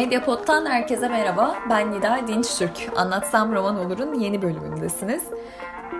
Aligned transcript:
Medyapod'dan 0.00 0.66
herkese 0.66 1.08
merhaba. 1.08 1.58
Ben 1.70 1.92
Nida 1.92 2.20
Dinçtürk. 2.28 2.72
Anlatsam 2.96 3.52
Roman 3.52 3.86
Olur'un 3.86 4.14
yeni 4.14 4.42
bölümündesiniz. 4.42 5.22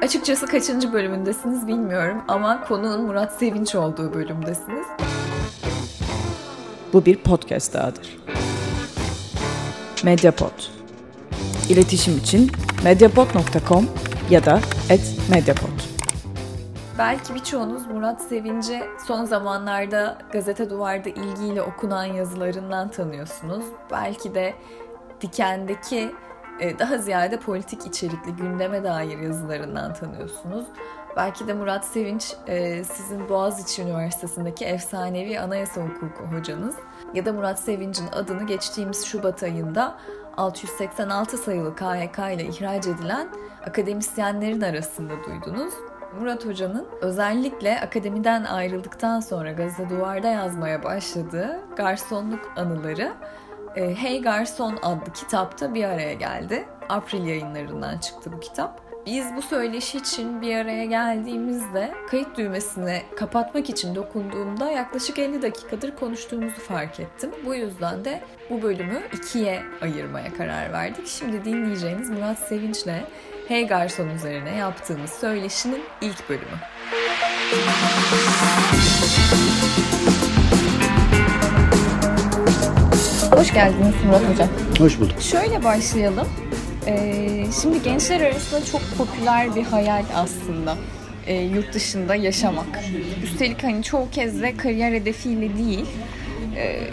Açıkçası 0.02 0.46
kaçıncı 0.46 0.92
bölümündesiniz 0.92 1.66
bilmiyorum 1.66 2.22
ama 2.28 2.64
konuğun 2.64 3.02
Murat 3.02 3.32
Sevinç 3.32 3.74
olduğu 3.74 4.14
bölümdesiniz. 4.14 4.86
Bu 6.92 7.04
bir 7.06 7.16
podcast 7.16 7.74
dahadır. 7.74 8.18
Mediapod. 10.04 10.62
İletişim 11.68 12.18
için 12.18 12.50
mediapod.com 12.84 13.88
ya 14.30 14.44
da 14.44 14.60
@mediapod. 15.30 15.89
Belki 17.00 17.34
birçoğunuz 17.34 17.86
Murat 17.86 18.22
Sevinci 18.22 18.82
son 19.06 19.24
zamanlarda 19.24 20.18
Gazete 20.32 20.70
Duvar'da 20.70 21.08
ilgiyle 21.08 21.62
okunan 21.62 22.04
yazılarından 22.04 22.90
tanıyorsunuz. 22.90 23.64
Belki 23.90 24.34
de 24.34 24.54
Diken'deki 25.20 26.14
e, 26.60 26.78
daha 26.78 26.98
ziyade 26.98 27.38
politik 27.38 27.86
içerikli 27.86 28.36
gündeme 28.36 28.84
dair 28.84 29.18
yazılarından 29.18 29.94
tanıyorsunuz. 29.94 30.66
Belki 31.16 31.48
de 31.48 31.54
Murat 31.54 31.84
Sevinç 31.84 32.34
e, 32.46 32.84
sizin 32.84 33.28
Boğaziçi 33.28 33.82
Üniversitesi'ndeki 33.82 34.64
efsanevi 34.64 35.40
anayasa 35.40 35.80
hukuku 35.80 36.36
hocanız. 36.36 36.76
Ya 37.14 37.24
da 37.24 37.32
Murat 37.32 37.58
Sevinç'in 37.58 38.06
adını 38.12 38.46
geçtiğimiz 38.46 39.04
Şubat 39.04 39.42
ayında 39.42 39.96
686 40.36 41.38
sayılı 41.38 41.74
KHK 41.76 42.18
ile 42.18 42.44
ihraç 42.44 42.86
edilen 42.86 43.28
akademisyenlerin 43.66 44.60
arasında 44.60 45.12
duydunuz. 45.26 45.74
Murat 46.18 46.46
Hoca'nın 46.46 46.86
özellikle 47.00 47.80
akademiden 47.80 48.44
ayrıldıktan 48.44 49.20
sonra 49.20 49.52
Gazete 49.52 49.90
Duvar'da 49.90 50.28
yazmaya 50.28 50.84
başladığı 50.84 51.60
garsonluk 51.76 52.52
anıları 52.56 53.12
e, 53.76 53.94
Hey 53.94 54.22
Garson 54.22 54.78
adlı 54.82 55.12
kitapta 55.12 55.74
bir 55.74 55.84
araya 55.84 56.14
geldi. 56.14 56.68
April 56.88 57.26
yayınlarından 57.26 57.98
çıktı 57.98 58.32
bu 58.32 58.40
kitap. 58.40 58.90
Biz 59.06 59.36
bu 59.36 59.42
söyleşi 59.42 59.98
için 59.98 60.42
bir 60.42 60.56
araya 60.56 60.84
geldiğimizde 60.84 61.94
kayıt 62.10 62.36
düğmesini 62.36 63.02
kapatmak 63.16 63.70
için 63.70 63.94
dokunduğumda 63.94 64.70
yaklaşık 64.70 65.18
50 65.18 65.42
dakikadır 65.42 65.96
konuştuğumuzu 65.96 66.60
fark 66.60 67.00
ettim. 67.00 67.30
Bu 67.46 67.54
yüzden 67.54 68.04
de 68.04 68.20
bu 68.50 68.62
bölümü 68.62 69.02
ikiye 69.12 69.62
ayırmaya 69.80 70.34
karar 70.34 70.72
verdik. 70.72 71.06
Şimdi 71.06 71.44
dinleyeceğiniz 71.44 72.10
Murat 72.10 72.38
Sevinç'le 72.38 73.04
Hey 73.50 73.66
Garson 73.66 74.08
üzerine 74.08 74.56
yaptığımız 74.56 75.10
söyleşinin 75.10 75.82
ilk 76.00 76.28
bölümü. 76.28 76.44
Hoş 83.30 83.54
geldiniz 83.54 83.94
Murat 84.06 84.28
Hocam. 84.32 84.48
Hoş 84.78 85.00
bulduk. 85.00 85.22
Şöyle 85.22 85.64
başlayalım. 85.64 86.28
Ee, 86.86 87.44
şimdi 87.62 87.82
gençler 87.82 88.20
arasında 88.20 88.64
çok 88.64 88.80
popüler 88.98 89.54
bir 89.54 89.64
hayal 89.64 90.04
aslında 90.14 90.76
e, 91.26 91.34
yurt 91.34 91.74
dışında 91.74 92.14
yaşamak. 92.14 92.80
Üstelik 93.24 93.64
hani 93.64 93.82
çoğu 93.82 94.10
kez 94.10 94.42
de 94.42 94.56
kariyer 94.56 94.92
hedefiyle 94.92 95.58
değil, 95.58 95.86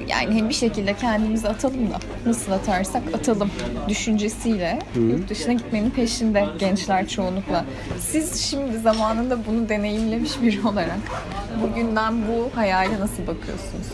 yani 0.07 0.35
hem 0.35 0.50
bir 0.50 0.53
şekilde 0.53 0.94
kendimizi 0.94 1.47
atalım 1.50 1.89
da 1.91 2.00
nasıl 2.25 2.51
atarsak 2.51 3.03
atalım 3.13 3.51
düşüncesiyle 3.88 4.79
Hı. 4.94 5.00
yurt 5.00 5.29
dışına 5.29 5.53
gitmenin 5.53 5.89
peşinde 5.89 6.45
gençler 6.59 7.07
çoğunlukla. 7.07 7.66
Siz 8.00 8.41
şimdi 8.41 8.79
zamanında 8.79 9.45
bunu 9.45 9.69
deneyimlemiş 9.69 10.41
biri 10.41 10.67
olarak 10.67 11.00
bugünden 11.61 12.13
bu 12.27 12.50
hayale 12.57 13.00
nasıl 13.00 13.27
bakıyorsunuz? 13.27 13.88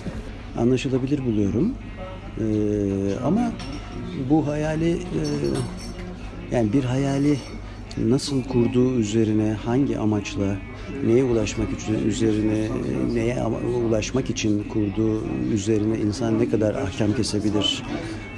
Anlaşılabilir 0.58 1.26
buluyorum. 1.26 1.76
Ee, 2.40 2.44
ama 3.26 3.52
bu 4.30 4.48
hayali 4.48 4.92
e, 4.92 5.22
yani 6.52 6.74
bir 6.74 6.84
hayali 6.84 7.38
nasıl 7.98 8.44
kurduğu 8.44 8.96
üzerine 8.96 9.54
hangi 9.66 9.98
amaçla 10.00 10.56
neye 11.06 11.24
ulaşmak 11.24 11.68
için 11.82 12.08
üzerine 12.08 12.68
neye 13.14 13.38
ulaşmak 13.88 14.30
için 14.30 14.64
kurduğu 14.64 15.24
üzerine 15.54 15.98
insan 15.98 16.40
ne 16.40 16.50
kadar 16.50 16.76
ahkam 16.76 17.14
kesebilir 17.16 17.84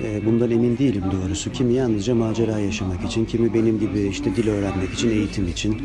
e, 0.03 0.25
bundan 0.25 0.51
emin 0.51 0.77
değilim 0.77 1.03
doğrusu. 1.11 1.51
Kimi 1.51 1.73
yalnızca 1.73 2.15
macera 2.15 2.59
yaşamak 2.59 3.03
için, 3.05 3.25
kimi 3.25 3.53
benim 3.53 3.79
gibi 3.79 4.07
işte 4.11 4.35
dil 4.35 4.47
öğrenmek 4.47 4.93
için, 4.93 5.09
eğitim 5.09 5.47
için, 5.47 5.77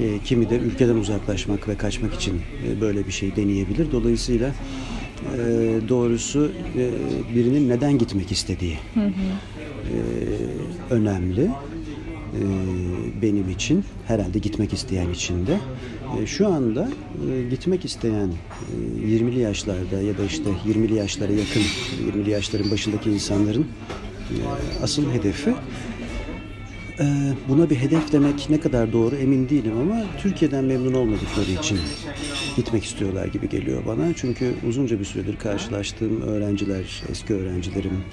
e, 0.00 0.18
kimi 0.24 0.50
de 0.50 0.56
ülkeden 0.56 0.94
uzaklaşmak 0.94 1.68
ve 1.68 1.76
kaçmak 1.76 2.14
için 2.14 2.40
e, 2.68 2.80
böyle 2.80 3.06
bir 3.06 3.12
şey 3.12 3.36
deneyebilir. 3.36 3.92
Dolayısıyla 3.92 4.54
doğrusu 5.88 6.52
birinin 7.34 7.68
neden 7.68 7.98
gitmek 7.98 8.32
istediği 8.32 8.78
önemli 10.90 11.50
benim 13.22 13.50
için 13.50 13.84
herhalde 14.06 14.38
gitmek 14.38 14.72
isteyen 14.72 15.10
için 15.10 15.46
de 15.46 15.52
e, 15.52 15.58
şu 16.26 16.48
anda 16.48 16.88
e, 17.30 17.42
gitmek 17.50 17.84
isteyen 17.84 18.32
20'li 19.06 19.38
e, 19.38 19.42
yaşlarda 19.42 20.02
ya 20.02 20.18
da 20.18 20.24
işte 20.24 20.50
20'li 20.66 20.94
yaşlara 20.94 21.32
yakın 21.32 21.62
20'li 22.12 22.30
yaşların 22.30 22.70
başındaki 22.70 23.10
insanların 23.10 23.66
asıl 24.82 25.12
hedefi 25.12 25.54
buna 27.48 27.70
bir 27.70 27.76
hedef 27.76 28.12
demek 28.12 28.50
ne 28.50 28.60
kadar 28.60 28.92
doğru 28.92 29.16
emin 29.16 29.48
değilim 29.48 29.72
ama 29.80 30.04
Türkiye'den 30.22 30.64
memnun 30.64 30.92
olmadıkları 30.92 31.50
için 31.50 31.78
gitmek 32.56 32.84
istiyorlar 32.84 33.26
gibi 33.26 33.48
geliyor 33.48 33.82
bana. 33.86 34.14
Çünkü 34.16 34.54
uzunca 34.68 35.00
bir 35.00 35.04
süredir 35.04 35.36
karşılaştığım 35.36 36.20
öğrenciler, 36.22 37.02
eski 37.10 37.34
öğrencilerim 37.34 38.04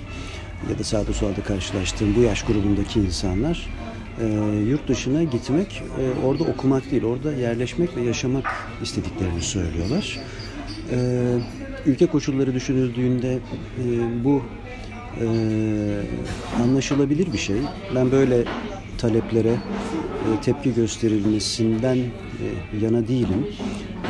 ya 0.72 0.80
da 0.80 0.84
sağda 0.84 1.14
solda 1.14 1.44
karşılaştığım 1.44 2.16
bu 2.16 2.22
yaş 2.22 2.44
grubundaki 2.44 3.00
insanlar 3.00 3.70
e, 4.20 4.26
yurt 4.70 4.88
dışına 4.88 5.24
gitmek, 5.24 5.84
e, 6.00 6.26
orada 6.26 6.44
okumak 6.44 6.92
değil, 6.92 7.04
orada 7.04 7.34
yerleşmek 7.34 7.98
ve 7.98 8.02
yaşamak 8.02 8.46
istediklerini 8.84 9.42
söylüyorlar. 9.42 10.20
E, 10.92 10.98
ülke 11.86 12.06
koşulları 12.06 12.54
düşünüldüğünde 12.54 13.34
e, 13.34 13.86
bu 14.24 14.42
e, 15.22 15.26
anlaşılabilir 16.64 17.34
bir 17.34 17.38
şey. 17.38 17.58
Ben 17.96 18.12
böyle 18.12 18.44
taleplere 18.98 19.56
tepki 20.42 20.74
gösterilmesinden 20.74 21.98
yana 22.82 23.08
değilim. 23.08 23.48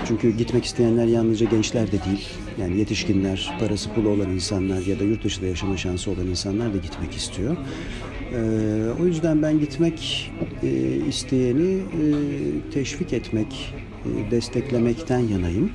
Çünkü 0.07 0.37
gitmek 0.37 0.65
isteyenler 0.65 1.05
yalnızca 1.05 1.45
gençler 1.45 1.87
de 1.87 1.91
değil. 1.91 2.29
Yani 2.61 2.77
yetişkinler, 2.77 3.57
parası 3.59 3.93
pulu 3.93 4.09
olan 4.09 4.29
insanlar 4.29 4.81
ya 4.81 4.99
da 4.99 5.03
yurt 5.03 5.23
dışında 5.23 5.45
yaşama 5.45 5.77
şansı 5.77 6.11
olan 6.11 6.27
insanlar 6.27 6.73
da 6.73 6.77
gitmek 6.77 7.15
istiyor. 7.15 7.57
Ee, 8.33 9.01
o 9.01 9.05
yüzden 9.05 9.41
ben 9.41 9.59
gitmek 9.59 10.31
e, 10.63 10.67
isteyeni 11.07 11.73
e, 11.73 12.03
teşvik 12.73 13.13
etmek, 13.13 13.73
e, 14.05 14.31
desteklemekten 14.31 15.19
yanayım. 15.19 15.71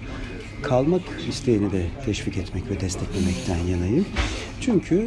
Kalmak 0.62 1.02
isteyeni 1.28 1.72
de 1.72 1.86
teşvik 2.04 2.36
etmek 2.36 2.70
ve 2.70 2.80
desteklemekten 2.80 3.58
yanayım. 3.70 4.06
Çünkü 4.60 5.06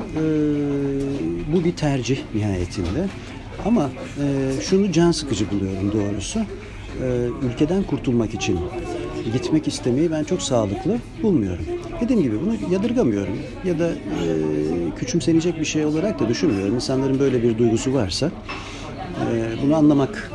bu 1.53 1.63
bir 1.63 1.75
tercih 1.75 2.17
nihayetinde. 2.35 3.07
Ama 3.65 3.89
şunu 4.61 4.91
can 4.91 5.11
sıkıcı 5.11 5.51
buluyorum 5.51 5.91
doğrusu. 5.93 6.39
Ülkeden 7.41 7.83
kurtulmak 7.83 8.33
için 8.33 8.59
gitmek 9.33 9.67
istemeyi 9.67 10.11
ben 10.11 10.23
çok 10.23 10.41
sağlıklı 10.41 10.97
bulmuyorum. 11.23 11.65
Dediğim 12.01 12.21
gibi 12.21 12.41
bunu 12.41 12.73
yadırgamıyorum 12.73 13.37
ya 13.65 13.79
da 13.79 13.87
e, 13.89 13.95
küçümsenecek 14.95 15.59
bir 15.59 15.65
şey 15.65 15.85
olarak 15.85 16.19
da 16.19 16.29
düşünmüyorum. 16.29 16.75
İnsanların 16.75 17.19
böyle 17.19 17.43
bir 17.43 17.57
duygusu 17.57 17.93
varsa 17.93 18.31
e, 19.31 19.55
bunu 19.63 19.75
anlamak 19.75 20.31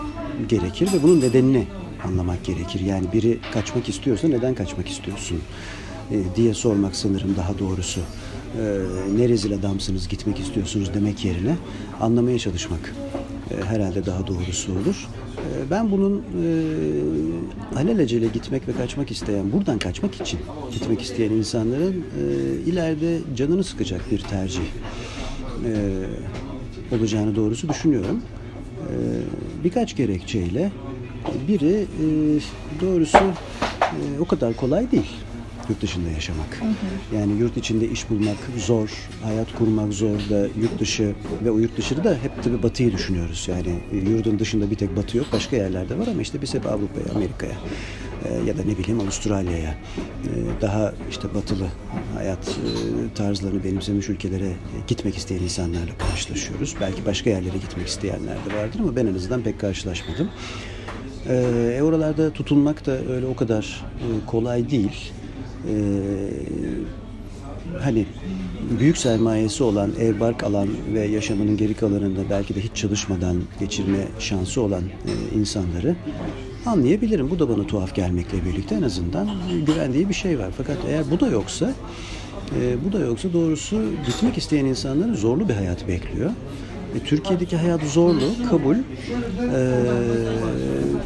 gerekir 0.48 0.88
ve 0.94 1.02
bunun 1.02 1.20
nedenini 1.20 1.66
anlamak 2.04 2.44
gerekir. 2.44 2.80
Yani 2.80 3.12
biri 3.12 3.38
kaçmak 3.52 3.88
istiyorsa 3.88 4.28
neden 4.28 4.54
kaçmak 4.54 4.88
istiyorsun 4.88 5.38
e, 6.10 6.16
diye 6.36 6.54
sormak 6.54 6.96
sanırım 6.96 7.36
daha 7.36 7.58
doğrusu. 7.58 8.00
E, 8.00 8.62
ne 9.16 9.28
rezil 9.28 9.54
adamsınız 9.54 10.08
gitmek 10.08 10.40
istiyorsunuz 10.40 10.94
demek 10.94 11.24
yerine 11.24 11.56
anlamaya 12.00 12.38
çalışmak 12.38 12.94
e, 13.50 13.64
herhalde 13.64 14.06
daha 14.06 14.26
doğrusu 14.26 14.72
olur. 14.72 15.08
E, 15.36 15.70
ben 15.70 15.90
bunun 15.90 16.18
e, 16.18 17.78
alelacele 17.78 18.26
gitmek 18.26 18.68
ve 18.68 18.72
kaçmak 18.72 19.10
isteyen, 19.10 19.52
buradan 19.52 19.78
kaçmak 19.78 20.14
için 20.14 20.40
gitmek 20.72 21.02
isteyen 21.02 21.30
insanların 21.30 22.04
e, 22.18 22.24
ileride 22.70 23.18
canını 23.36 23.64
sıkacak 23.64 24.10
bir 24.10 24.20
tercih 24.20 24.62
e, 25.64 26.04
olacağını 26.96 27.36
doğrusu 27.36 27.68
düşünüyorum. 27.68 28.22
E, 28.80 28.94
birkaç 29.64 29.96
gerekçeyle. 29.96 30.72
Biri 31.48 31.74
e, 31.74 32.06
doğrusu 32.80 33.18
e, 33.80 34.20
o 34.20 34.24
kadar 34.24 34.56
kolay 34.56 34.90
değil 34.90 35.10
yurt 35.68 35.82
dışında 35.82 36.10
yaşamak. 36.10 36.60
Hı 36.60 36.64
hı. 36.64 37.16
Yani 37.16 37.32
yurt 37.40 37.56
içinde 37.56 37.88
iş 37.88 38.10
bulmak 38.10 38.36
zor, 38.56 38.90
hayat 39.22 39.52
kurmak 39.58 39.92
zor 39.92 40.18
da 40.30 40.40
yurt 40.60 40.80
dışı 40.80 41.14
ve 41.44 41.50
o 41.50 41.58
yurt 41.58 41.76
dışı 41.76 42.04
da 42.04 42.14
hep 42.22 42.42
tabii 42.42 42.62
batıyı 42.62 42.92
düşünüyoruz. 42.92 43.48
Yani 43.50 43.78
e, 43.92 43.96
yurdun 44.10 44.38
dışında 44.38 44.70
bir 44.70 44.76
tek 44.76 44.96
batı 44.96 45.16
yok, 45.16 45.26
başka 45.32 45.56
yerlerde 45.56 45.98
var 45.98 46.06
ama 46.06 46.22
işte 46.22 46.42
biz 46.42 46.54
hep 46.54 46.66
Avrupa'ya, 46.66 47.14
Amerika'ya 47.14 47.56
e, 48.24 48.48
ya 48.48 48.58
da 48.58 48.62
ne 48.64 48.78
bileyim 48.78 49.00
Avustralya'ya 49.00 49.74
e, 50.24 50.30
daha 50.60 50.92
işte 51.10 51.34
batılı 51.34 51.66
hayat 52.14 52.58
tarzlarını 53.14 53.64
benimsemiş 53.64 54.08
ülkelere 54.08 54.52
gitmek 54.86 55.16
isteyen 55.16 55.42
insanlarla 55.42 55.98
karşılaşıyoruz. 55.98 56.74
Belki 56.80 57.06
başka 57.06 57.30
yerlere 57.30 57.58
gitmek 57.58 57.88
isteyenler 57.88 58.34
de 58.34 58.56
vardır 58.56 58.80
ama 58.80 58.96
ben 58.96 59.06
en 59.06 59.14
azından 59.14 59.42
pek 59.42 59.60
karşılaşmadım. 59.60 60.28
E, 61.28 61.80
oralarda 61.82 62.30
tutunmak 62.30 62.86
da 62.86 62.92
öyle 62.92 63.26
o 63.26 63.36
kadar 63.36 63.84
kolay 64.26 64.70
değil 64.70 65.12
e, 65.68 65.76
hani 67.80 68.06
büyük 68.80 68.98
sermayesi 68.98 69.64
olan 69.64 69.90
ev 70.00 70.20
bark 70.20 70.44
alan 70.44 70.68
ve 70.94 71.06
yaşamının 71.06 71.56
geri 71.56 71.74
kalanında 71.74 72.20
belki 72.30 72.54
de 72.54 72.60
hiç 72.60 72.72
çalışmadan 72.74 73.36
geçirme 73.60 73.98
şansı 74.18 74.62
olan 74.62 74.82
e, 74.82 75.38
insanları 75.38 75.96
anlayabilirim. 76.66 77.30
Bu 77.30 77.38
da 77.38 77.48
bana 77.48 77.66
tuhaf 77.66 77.94
gelmekle 77.94 78.44
birlikte 78.44 78.74
en 78.74 78.82
azından 78.82 79.28
güvendiği 79.66 80.08
bir 80.08 80.14
şey 80.14 80.38
var. 80.38 80.50
Fakat 80.56 80.76
eğer 80.88 81.04
bu 81.10 81.20
da 81.20 81.26
yoksa 81.26 81.74
e, 82.60 82.84
bu 82.84 82.92
da 82.92 82.98
yoksa 82.98 83.32
doğrusu 83.32 83.82
gitmek 84.06 84.38
isteyen 84.38 84.64
insanların 84.64 85.14
zorlu 85.14 85.48
bir 85.48 85.54
hayat 85.54 85.88
bekliyor. 85.88 86.30
E, 86.94 86.98
Türkiye'deki 86.98 87.56
hayat 87.56 87.82
zorlu, 87.82 88.48
kabul. 88.50 88.76
E, 88.76 88.80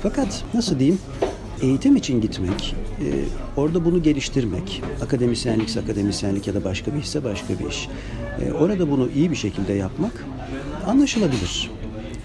fakat 0.02 0.44
nasıl 0.54 0.78
diyeyim? 0.78 0.98
Eğitim 1.62 1.96
için 1.96 2.20
gitmek, 2.20 2.74
e, 3.00 3.04
orada 3.56 3.84
bunu 3.84 4.02
geliştirmek, 4.02 4.82
akademisyenlikse 5.02 5.80
akademisyenlik 5.80 6.46
ya 6.46 6.54
da 6.54 6.64
başka 6.64 6.94
bir 6.94 6.98
işse 6.98 7.24
başka 7.24 7.58
bir 7.58 7.68
iş. 7.70 7.88
E, 8.46 8.52
orada 8.52 8.90
bunu 8.90 9.08
iyi 9.14 9.30
bir 9.30 9.36
şekilde 9.36 9.72
yapmak 9.72 10.24
anlaşılabilir. 10.86 11.70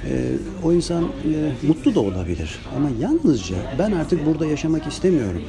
E, 0.09 0.31
o 0.63 0.73
insan 0.73 1.03
e, 1.03 1.67
mutlu 1.67 1.95
da 1.95 1.99
olabilir. 1.99 2.59
Ama 2.77 2.89
yalnızca 2.99 3.55
ben 3.79 3.91
artık 3.91 4.25
burada 4.25 4.45
yaşamak 4.45 4.87
istemiyorum 4.87 5.41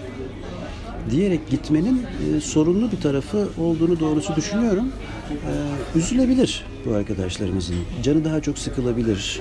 diyerek 1.10 1.50
gitmenin 1.50 2.02
e, 2.36 2.40
sorunlu 2.40 2.92
bir 2.92 3.00
tarafı 3.00 3.48
olduğunu 3.58 4.00
doğrusu 4.00 4.36
düşünüyorum. 4.36 4.92
E, 5.30 5.98
üzülebilir 5.98 6.64
bu 6.86 6.94
arkadaşlarımızın. 6.94 7.76
Canı 8.02 8.24
daha 8.24 8.40
çok 8.40 8.58
sıkılabilir 8.58 9.40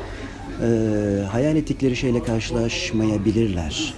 e, 0.62 1.24
hayal 1.32 1.56
ettikleri 1.56 1.96
şeyle 1.96 2.24
karşılaşmayabilirler. 2.24 3.94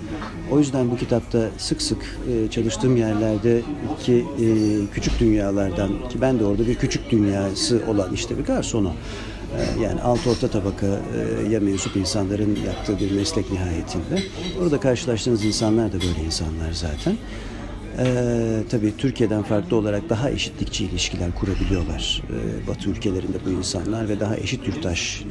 O 0.52 0.60
yüzden 0.60 0.92
bu 0.92 0.98
kitapta 0.98 1.50
sık 1.58 1.82
sık 1.82 2.18
e, 2.32 2.52
çalıştığım 2.52 2.98
yerlerde 2.98 3.62
ki 4.04 4.26
e, 4.40 4.48
küçük 4.94 5.20
dünyalardan 5.20 5.90
ki 6.10 6.22
ben 6.22 6.40
de 6.40 6.46
orada 6.46 6.68
bir 6.68 6.76
küçük 6.76 7.12
dünyası 7.12 7.82
olan 7.88 8.14
işte 8.14 8.38
bir 8.38 8.44
garsonu 8.44 8.94
e, 9.58 9.84
yani 9.84 10.02
alt 10.02 10.28
orta 10.28 10.48
tabaka 10.48 10.88
e, 10.88 11.50
ya 11.50 11.60
mensup 11.60 11.96
insanların 11.96 12.58
yaptığı 12.66 13.00
bir 13.00 13.12
meslek 13.12 13.52
nihayetinde. 13.52 14.24
Orada 14.62 14.80
karşılaştığınız 14.80 15.46
insanlar 15.46 15.88
da 15.88 15.96
böyle 15.96 16.26
insanlar 16.26 16.72
zaten. 16.72 17.18
Ee, 18.00 18.64
tabii 18.70 18.98
Türkiye'den 18.98 19.44
farklı 19.44 19.78
olarak 19.78 20.10
daha 20.10 20.30
eşitlikçi 20.30 20.86
ilişkiler 20.86 21.36
kurabiliyorlar 21.36 22.22
ee, 22.30 22.68
Batı 22.68 22.90
ülkelerinde 22.90 23.38
bu 23.46 23.50
insanlar 23.50 24.10
ve 24.10 24.20
daha 24.20 24.38
eşit 24.38 24.68
yurttaş 24.68 25.24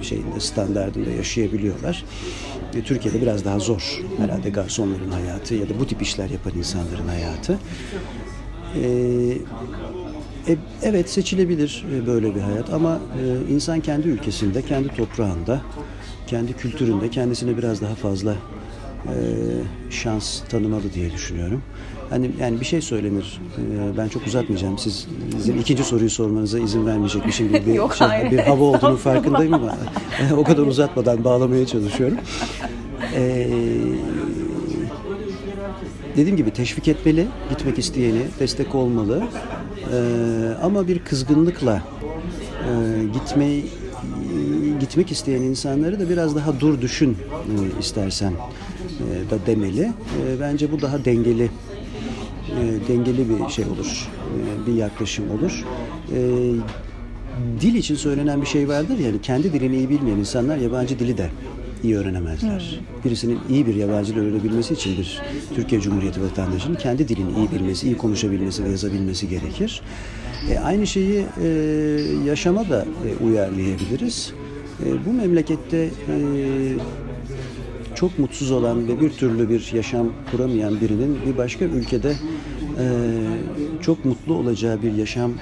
e, 0.00 0.02
şeyinde 0.02 0.40
standartında 0.40 1.10
yaşayabiliyorlar. 1.10 2.04
E, 2.74 2.82
Türkiye'de 2.82 3.22
biraz 3.22 3.44
daha 3.44 3.58
zor 3.58 4.02
herhalde 4.18 4.50
garsonların 4.50 5.10
hayatı 5.10 5.54
ya 5.54 5.68
da 5.68 5.80
bu 5.80 5.86
tip 5.86 6.02
işler 6.02 6.30
yapan 6.30 6.52
insanların 6.58 7.08
hayatı. 7.08 7.58
E, 8.74 8.82
e, 10.48 10.56
evet 10.82 11.10
seçilebilir 11.10 11.84
e, 11.94 12.06
böyle 12.06 12.34
bir 12.34 12.40
hayat 12.40 12.70
ama 12.72 12.98
e, 13.48 13.52
insan 13.52 13.80
kendi 13.80 14.08
ülkesinde, 14.08 14.62
kendi 14.62 14.88
toprağında, 14.88 15.60
kendi 16.26 16.52
kültüründe 16.52 17.10
kendisine 17.10 17.56
biraz 17.56 17.80
daha 17.80 17.94
fazla 17.94 18.36
şans 19.90 20.40
tanımalı 20.40 20.92
diye 20.94 21.12
düşünüyorum. 21.12 21.62
Hani 22.10 22.30
yani 22.40 22.60
bir 22.60 22.64
şey 22.64 22.80
söylenir. 22.80 23.40
E, 23.58 23.96
ben 23.96 24.08
çok 24.08 24.26
uzatmayacağım. 24.26 24.78
Siz 24.78 25.08
sizin 25.36 25.58
ikinci 25.58 25.84
soruyu 25.84 26.10
sormanıza 26.10 26.58
izin 26.58 26.86
vermeyecekmişim 26.86 27.48
gibi 27.48 27.66
bir, 27.66 27.74
Yok, 27.74 27.94
şey, 27.94 28.06
hayır, 28.06 28.30
bir 28.30 28.38
hava 28.38 28.64
olduğunu 28.64 28.96
farkındayım 28.96 29.54
ama 29.54 29.76
o 30.36 30.44
kadar 30.44 30.62
uzatmadan 30.62 31.24
bağlamaya 31.24 31.66
çalışıyorum. 31.66 32.18
Ee, 33.14 33.46
dediğim 36.16 36.36
gibi 36.36 36.50
teşvik 36.50 36.88
etmeli, 36.88 37.26
gitmek 37.50 37.78
isteyeni, 37.78 38.22
destek 38.40 38.74
olmalı. 38.74 39.22
Ee, 39.92 39.96
ama 40.62 40.88
bir 40.88 40.98
kızgınlıkla 40.98 41.82
e, 42.68 43.04
gitmeyi 43.14 43.64
gitmek 44.80 45.12
isteyen 45.12 45.42
insanları 45.42 46.00
da 46.00 46.08
biraz 46.08 46.36
daha 46.36 46.60
dur 46.60 46.80
düşün 46.80 47.16
e, 47.30 47.80
istersen 47.80 48.32
e, 48.32 48.34
da 49.30 49.46
demeli. 49.46 49.82
E, 49.82 50.40
bence 50.40 50.72
bu 50.72 50.80
daha 50.80 51.04
dengeli 51.04 51.50
e, 52.50 52.88
dengeli 52.88 53.26
bir 53.28 53.48
şey 53.48 53.64
olur, 53.64 54.08
e, 54.36 54.66
bir 54.66 54.74
yaklaşım 54.74 55.30
olur. 55.30 55.64
E, 56.14 56.18
dil 57.60 57.74
için 57.74 57.94
söylenen 57.94 58.42
bir 58.42 58.46
şey 58.46 58.68
vardır 58.68 58.98
yani 58.98 59.20
kendi 59.22 59.52
dilini 59.52 59.76
iyi 59.76 59.90
bilmeyen 59.90 60.16
insanlar 60.16 60.56
yabancı 60.56 60.98
dili 60.98 61.18
de 61.18 61.30
iyi 61.82 61.96
öğrenemezler. 61.96 62.60
Hmm. 62.60 63.04
Birisinin 63.04 63.38
iyi 63.50 63.66
bir 63.66 63.74
yabancı 63.74 64.14
dil 64.14 64.20
öğrenebilmesi 64.20 64.74
için 64.74 64.98
bir 64.98 65.22
Türkiye 65.54 65.80
Cumhuriyeti 65.80 66.22
vatandaşının 66.22 66.74
kendi 66.74 67.08
dilini 67.08 67.30
iyi 67.38 67.50
bilmesi, 67.50 67.86
iyi 67.86 67.96
konuşabilmesi 67.96 68.64
ve 68.64 68.68
yazabilmesi 68.68 69.28
gerekir. 69.28 69.82
E, 70.50 70.58
aynı 70.58 70.86
şeyi 70.86 71.24
e, 71.42 71.48
yaşama 72.26 72.68
da 72.68 72.84
e, 73.06 73.24
uyarlayabiliriz. 73.24 74.32
E, 74.86 75.06
bu 75.06 75.12
memlekette 75.12 75.78
e, 75.78 75.90
çok 78.00 78.18
mutsuz 78.18 78.50
olan 78.50 78.88
ve 78.88 79.00
bir 79.00 79.10
türlü 79.10 79.48
bir 79.48 79.70
yaşam 79.74 80.08
kuramayan 80.30 80.80
birinin 80.80 81.18
bir 81.26 81.36
başka 81.38 81.64
ülkede 81.64 82.10
e, 82.10 82.86
çok 83.82 84.04
mutlu 84.04 84.34
olacağı 84.34 84.82
bir 84.82 84.92
yaşam 84.92 85.30
e, 85.30 85.36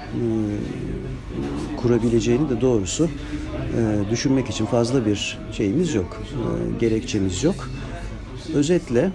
kurabileceğini 1.77 2.49
de 2.49 2.61
doğrusu 2.61 3.05
e, 3.05 4.11
düşünmek 4.11 4.49
için 4.49 4.65
fazla 4.65 5.05
bir 5.05 5.37
şeyimiz 5.51 5.95
yok, 5.95 6.21
gerekçemiz 6.79 7.43
yok. 7.43 7.69
Özetle 8.53 9.11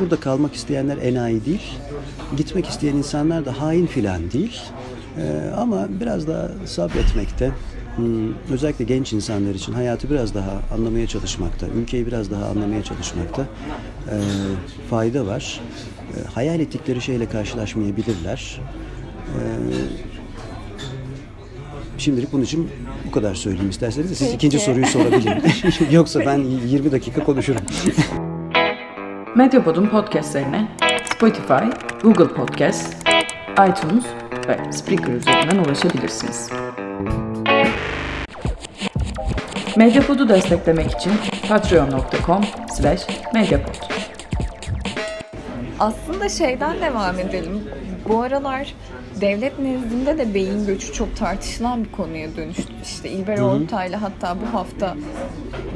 burada 0.00 0.16
kalmak 0.16 0.54
isteyenler 0.54 0.96
enayi 0.96 1.44
değil, 1.44 1.72
gitmek 2.36 2.66
isteyen 2.66 2.96
insanlar 2.96 3.44
da 3.44 3.60
hain 3.60 3.86
filan 3.86 4.30
değil. 4.30 4.60
Ama 5.56 5.88
biraz 6.00 6.28
daha 6.28 6.50
sabretmekte, 6.66 7.52
özellikle 8.50 8.84
genç 8.84 9.12
insanlar 9.12 9.54
için 9.54 9.72
hayatı 9.72 10.10
biraz 10.10 10.34
daha 10.34 10.60
anlamaya 10.74 11.06
çalışmakta, 11.06 11.66
ülkeyi 11.66 12.06
biraz 12.06 12.30
daha 12.30 12.46
anlamaya 12.46 12.84
çalışmakta 12.84 13.42
e, 14.10 14.16
fayda 14.90 15.26
var. 15.26 15.60
E, 16.16 16.28
hayal 16.34 16.60
ettikleri 16.60 17.00
şeyle 17.00 17.28
karşılaşmayabilirler. 17.28 18.60
E, 19.26 19.40
şimdilik 21.98 22.32
bunun 22.32 22.42
için 22.42 22.70
bu 23.06 23.10
kadar 23.10 23.34
söyleyeyim 23.34 23.70
isterseniz. 23.70 24.08
Siz 24.08 24.18
Peki. 24.18 24.34
ikinci 24.34 24.58
soruyu 24.58 24.86
sorabilirim. 24.86 25.42
Yoksa 25.90 26.20
ben 26.20 26.38
20 26.66 26.92
dakika 26.92 27.24
konuşurum. 27.24 27.62
Medyapod'un 29.36 29.86
podcastlerine 29.86 30.68
Spotify, 31.14 31.64
Google 32.02 32.28
Podcast, 32.28 32.96
iTunes 33.68 34.04
ve 34.48 34.72
Spreaker 34.72 35.12
üzerinden 35.12 35.58
ulaşabilirsiniz. 35.64 36.50
Medyapod'u 39.78 40.28
desteklemek 40.28 40.90
için 40.90 41.12
patreon.com 41.48 42.44
slash 42.76 43.06
medyapod. 43.34 43.74
Aslında 45.80 46.28
şeyden 46.28 46.80
devam 46.80 47.18
edelim. 47.18 47.62
Bu 48.08 48.22
aralar 48.22 48.74
devlet 49.20 49.58
nezdinde 49.58 50.18
de 50.18 50.34
beyin 50.34 50.66
göçü 50.66 50.92
çok 50.92 51.16
tartışılan 51.16 51.84
bir 51.84 51.92
konuya 51.92 52.36
dönüştü. 52.36 52.72
İşte 52.82 53.10
İlber 53.10 53.38
Ortaylı 53.38 53.96
hatta 53.96 54.36
bu 54.40 54.58
hafta 54.58 54.96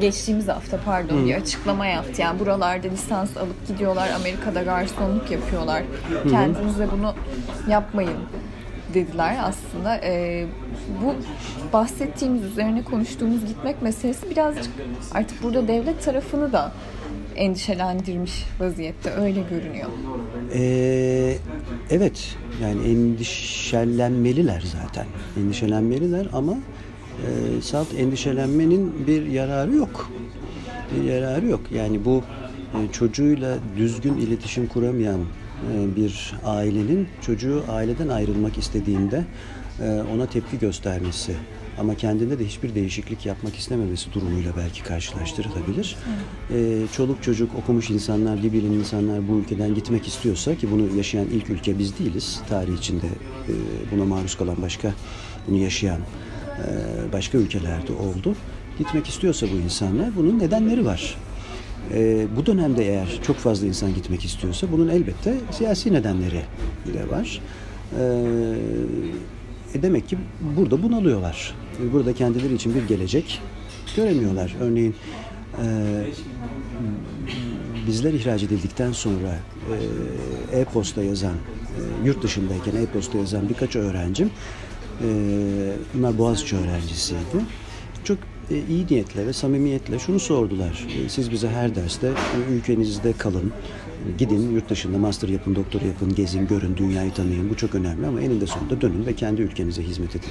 geçtiğimiz 0.01 0.47
hafta 0.47 0.79
pardon 0.85 1.17
Hı-hı. 1.17 1.25
bir 1.25 1.35
açıklama 1.35 1.85
yaptı. 1.85 2.21
Yani 2.21 2.39
buralarda 2.39 2.87
lisans 2.87 3.37
alıp 3.37 3.67
gidiyorlar 3.67 4.09
Amerika'da 4.09 4.63
garsonluk 4.63 5.31
yapıyorlar. 5.31 5.83
Kendinize 6.29 6.91
bunu 6.91 7.13
yapmayın 7.67 8.17
dediler 8.93 9.37
aslında. 9.43 9.97
E, 9.97 10.45
bu 11.03 11.15
bahsettiğimiz, 11.73 12.43
üzerine 12.43 12.83
konuştuğumuz 12.83 13.45
gitmek 13.45 13.81
meselesi 13.81 14.29
birazcık 14.29 14.73
artık 15.13 15.43
burada 15.43 15.67
devlet 15.67 16.03
tarafını 16.03 16.53
da 16.53 16.71
endişelendirmiş 17.35 18.45
vaziyette. 18.59 19.11
Öyle 19.11 19.41
görünüyor. 19.49 19.89
Ee, 20.53 21.37
evet. 21.89 22.35
Yani 22.61 22.87
endişelenmeliler 22.87 24.63
zaten. 24.81 25.05
Endişelenmeliler 25.37 26.27
ama 26.33 26.53
e, 26.53 27.61
salt 27.61 27.87
endişelenmenin 27.97 29.07
bir 29.07 29.25
yararı 29.25 29.75
yok. 29.75 30.11
Bir 30.95 31.03
yararı 31.03 31.45
yok. 31.45 31.61
Yani 31.71 32.05
bu 32.05 32.23
e, 32.73 32.91
çocuğuyla 32.91 33.57
düzgün 33.77 34.17
iletişim 34.17 34.67
kuramayan 34.67 35.19
bir 35.95 36.33
ailenin 36.45 37.07
çocuğu 37.21 37.63
aileden 37.69 38.07
ayrılmak 38.07 38.57
istediğinde 38.57 39.25
e, 39.79 40.01
ona 40.13 40.25
tepki 40.25 40.59
göstermesi 40.59 41.35
ama 41.79 41.95
kendinde 41.95 42.39
de 42.39 42.45
hiçbir 42.45 42.75
değişiklik 42.75 43.25
yapmak 43.25 43.55
istememesi 43.55 44.13
durumuyla 44.13 44.51
belki 44.57 44.83
karşılaştırılabilir. 44.83 45.95
Ee, 46.53 46.79
çoluk 46.95 47.23
çocuk 47.23 47.55
okumuş 47.55 47.89
insanlar, 47.89 48.43
bilim 48.43 48.73
insanlar 48.73 49.27
bu 49.27 49.35
ülkeden 49.37 49.75
gitmek 49.75 50.07
istiyorsa 50.07 50.55
ki 50.55 50.71
bunu 50.71 50.97
yaşayan 50.97 51.25
ilk 51.25 51.49
ülke 51.49 51.79
biz 51.79 51.99
değiliz. 51.99 52.41
Tarih 52.49 52.77
içinde 52.77 53.07
e, 53.07 53.53
buna 53.91 54.05
maruz 54.05 54.37
kalan 54.37 54.61
başka, 54.61 54.93
bunu 55.47 55.57
yaşayan 55.57 55.99
e, 55.99 57.13
başka 57.13 57.37
ülkelerde 57.37 57.93
oldu. 57.93 58.35
Gitmek 58.77 59.07
istiyorsa 59.07 59.47
bu 59.53 59.55
insanlar 59.55 60.15
bunun 60.15 60.39
nedenleri 60.39 60.85
var. 60.85 61.17
E, 61.93 62.27
bu 62.35 62.45
dönemde 62.45 62.87
eğer 62.87 63.19
çok 63.27 63.35
fazla 63.35 63.67
insan 63.67 63.93
gitmek 63.93 64.25
istiyorsa 64.25 64.67
bunun 64.71 64.87
elbette 64.87 65.35
siyasi 65.51 65.93
nedenleri 65.93 66.41
de 66.93 67.09
var. 67.09 67.41
E, 67.99 68.03
e 69.73 69.81
demek 69.81 70.09
ki 70.09 70.17
burada 70.57 70.83
bunalıyorlar. 70.83 71.55
Burada 71.93 72.13
kendileri 72.13 72.53
için 72.53 72.75
bir 72.75 72.87
gelecek 72.87 73.41
göremiyorlar. 73.95 74.55
Örneğin 74.61 74.95
e, 75.63 75.65
bizler 77.87 78.13
ihraç 78.13 78.43
edildikten 78.43 78.91
sonra 78.91 79.39
e, 80.51 80.59
e-posta 80.59 81.03
yazan, 81.03 81.33
e, 81.33 82.07
yurt 82.07 82.23
dışındayken 82.23 82.75
e-posta 82.75 83.17
yazan 83.17 83.49
birkaç 83.49 83.75
öğrencim, 83.75 84.31
e, 85.01 85.07
bunlar 85.93 86.17
Boğaziçi 86.17 86.55
öğrencisiydi. 86.55 87.19
Çok 88.03 88.17
e, 88.51 88.57
iyi 88.69 88.85
niyetle 88.89 89.27
ve 89.27 89.33
samimiyetle 89.33 89.99
şunu 89.99 90.19
sordular. 90.19 90.87
E, 91.05 91.09
siz 91.09 91.31
bize 91.31 91.49
her 91.49 91.75
derste 91.75 92.07
e, 92.07 92.53
ülkenizde 92.53 93.13
kalın, 93.13 93.53
gidin 94.17 94.51
yurt 94.51 94.69
dışında 94.69 94.97
master 94.97 95.29
yapın, 95.29 95.55
doktor 95.55 95.81
yapın, 95.81 96.15
gezin, 96.15 96.47
görün, 96.47 96.77
dünyayı 96.77 97.13
tanıyın. 97.13 97.49
Bu 97.49 97.57
çok 97.57 97.75
önemli 97.75 98.07
ama 98.07 98.21
eninde 98.21 98.47
sonunda 98.47 98.81
dönün 98.81 99.05
ve 99.05 99.15
kendi 99.15 99.41
ülkenize 99.41 99.83
hizmet 99.83 100.15
edin 100.15 100.29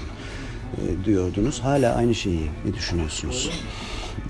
diyordunuz. 1.04 1.60
Hala 1.60 1.94
aynı 1.94 2.14
şeyi 2.14 2.50
ne 2.66 2.74
düşünüyorsunuz? 2.74 3.50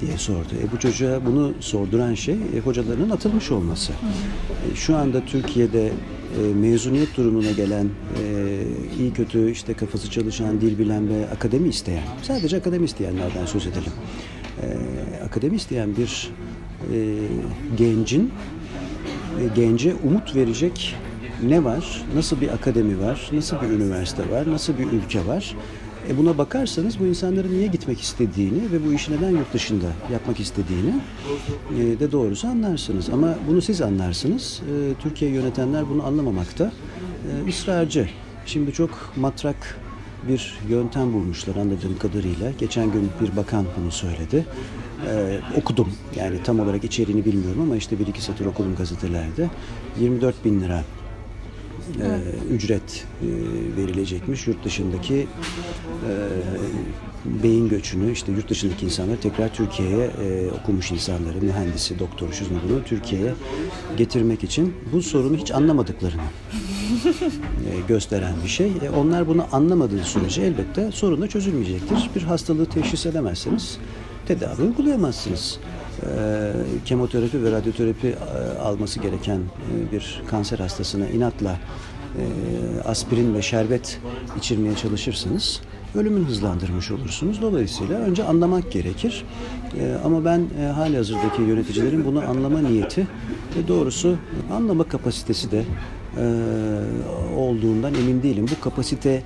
Diye 0.00 0.18
sordu. 0.18 0.48
E 0.62 0.72
bu 0.72 0.78
çocuğa 0.78 1.26
bunu 1.26 1.52
sorduran 1.60 2.14
şey 2.14 2.34
e, 2.34 2.60
hocalarının 2.64 3.10
atılmış 3.10 3.50
olması. 3.50 3.92
E, 3.92 4.76
şu 4.76 4.96
anda 4.96 5.24
Türkiye'de 5.24 5.86
e, 5.86 6.54
mezuniyet 6.54 7.16
durumuna 7.16 7.50
gelen 7.50 7.84
e, 7.84 8.62
iyi 8.98 9.12
kötü 9.12 9.50
işte 9.50 9.74
kafası 9.74 10.10
çalışan, 10.10 10.60
dil 10.60 10.78
bilen 10.78 11.08
ve 11.08 11.30
akademi 11.30 11.68
isteyen, 11.68 12.02
sadece 12.22 12.56
akademi 12.56 12.84
isteyenlerden 12.84 13.46
söz 13.46 13.66
edelim. 13.66 13.92
E, 14.62 14.66
akademi 15.24 15.56
isteyen 15.56 15.96
bir 15.96 16.30
e, 16.92 17.18
gencin 17.76 18.32
e, 19.40 19.42
gence 19.56 19.94
umut 20.04 20.36
verecek 20.36 20.96
ne 21.42 21.64
var? 21.64 22.02
Nasıl 22.14 22.40
bir 22.40 22.48
akademi 22.48 23.00
var? 23.00 23.30
Nasıl 23.32 23.56
bir 23.62 23.66
üniversite 23.66 24.30
var? 24.30 24.50
Nasıl 24.50 24.78
bir 24.78 24.86
ülke 24.86 25.26
var? 25.26 25.56
E 26.09 26.18
buna 26.18 26.38
bakarsanız 26.38 27.00
bu 27.00 27.06
insanların 27.06 27.52
niye 27.52 27.66
gitmek 27.66 28.00
istediğini 28.00 28.73
ve 28.73 28.87
bu 28.87 28.92
işi 28.92 29.12
neden 29.12 29.30
yurt 29.30 29.52
dışında 29.54 29.87
yapmak 30.12 30.40
istediğini 30.40 30.94
e, 31.78 32.00
de 32.00 32.12
doğrusu 32.12 32.49
anlarsınız. 32.49 33.11
Ama 33.11 33.35
bunu 33.49 33.62
siz 33.62 33.82
anlarsınız. 33.82 34.62
E, 34.62 35.02
Türkiye 35.02 35.30
yönetenler 35.30 35.88
bunu 35.90 36.06
anlamamakta 36.06 36.73
e, 37.44 37.49
ısrarcı. 37.49 38.09
Şimdi 38.47 38.73
çok 38.73 39.12
matrak 39.16 39.78
bir 40.28 40.59
yöntem 40.68 41.12
bulmuşlar 41.12 41.56
anladığım 41.56 41.99
kadarıyla. 41.99 42.52
Geçen 42.59 42.92
gün 42.92 43.11
bir 43.21 43.37
bakan 43.37 43.66
bunu 43.80 43.90
söyledi. 43.90 44.47
Ee, 45.06 45.40
okudum 45.56 45.92
yani 46.16 46.42
tam 46.44 46.61
olarak 46.61 46.85
içeriğini 46.85 47.25
bilmiyorum 47.25 47.62
ama 47.62 47.76
işte 47.76 47.99
bir 47.99 48.06
iki 48.06 48.23
satır 48.23 48.47
okudum 48.47 48.75
gazetelerde. 48.76 49.50
24 50.00 50.44
bin 50.44 50.61
lira 50.61 50.85
e, 52.00 52.54
ücret 52.54 53.04
e, 53.22 53.26
verilecekmiş. 53.76 54.46
Yurt 54.46 54.64
dışındaki 54.64 55.14
e, 55.14 56.12
beyin 57.42 57.68
göçünü 57.68 58.12
işte 58.12 58.32
yurt 58.32 58.50
dışındaki 58.50 58.84
insanları 58.86 59.20
tekrar 59.20 59.54
Türkiye'ye 59.54 60.04
e, 60.04 60.50
okumuş 60.50 60.90
insanları, 60.92 61.40
mühendisi, 61.42 61.98
doktor, 61.98 62.32
şunu 62.32 62.58
bunu 62.68 62.84
Türkiye'ye 62.84 63.34
getirmek 63.96 64.44
için 64.44 64.74
bu 64.92 65.02
sorunu 65.02 65.36
hiç 65.36 65.50
anlamadıklarını 65.50 66.20
e, 66.22 67.80
gösteren 67.88 68.34
bir 68.44 68.48
şey. 68.48 68.72
E, 68.82 68.90
onlar 68.90 69.28
bunu 69.28 69.46
anlamadığı 69.52 70.04
sürece 70.04 70.42
elbette 70.42 70.92
sorun 70.92 71.22
da 71.22 71.28
çözülmeyecektir. 71.28 72.10
Bir 72.16 72.22
hastalığı 72.22 72.66
teşhis 72.66 73.06
edemezseniz 73.06 73.78
tedavi 74.26 74.62
uygulayamazsınız 74.62 75.58
kemoterapi 76.85 77.44
ve 77.44 77.50
radyoterapi 77.50 78.06
e, 78.06 78.59
alması 78.59 79.00
gereken 79.00 79.38
e, 79.38 79.92
bir 79.92 80.23
kanser 80.30 80.59
hastasına 80.59 81.09
inatla 81.09 81.50
e, 81.50 82.25
aspirin 82.85 83.35
ve 83.35 83.42
şerbet 83.42 84.00
içirmeye 84.38 84.76
çalışırsanız 84.76 85.61
ölümün 85.94 86.25
hızlandırmış 86.25 86.90
olursunuz. 86.90 87.42
Dolayısıyla 87.42 87.99
önce 87.99 88.25
anlamak 88.25 88.73
gerekir. 88.73 89.25
Ama 90.04 90.25
ben 90.25 90.47
hali 90.75 90.97
hazırdaki 90.97 91.42
yöneticilerin 91.42 92.04
bunu 92.04 92.21
anlama 92.28 92.59
niyeti 92.59 93.06
ve 93.56 93.68
doğrusu 93.68 94.16
anlama 94.52 94.85
kapasitesi 94.85 95.50
de 95.50 95.64
olduğundan 97.37 97.94
emin 97.94 98.23
değilim. 98.23 98.47
Bu 98.56 98.64
kapasite 98.64 99.23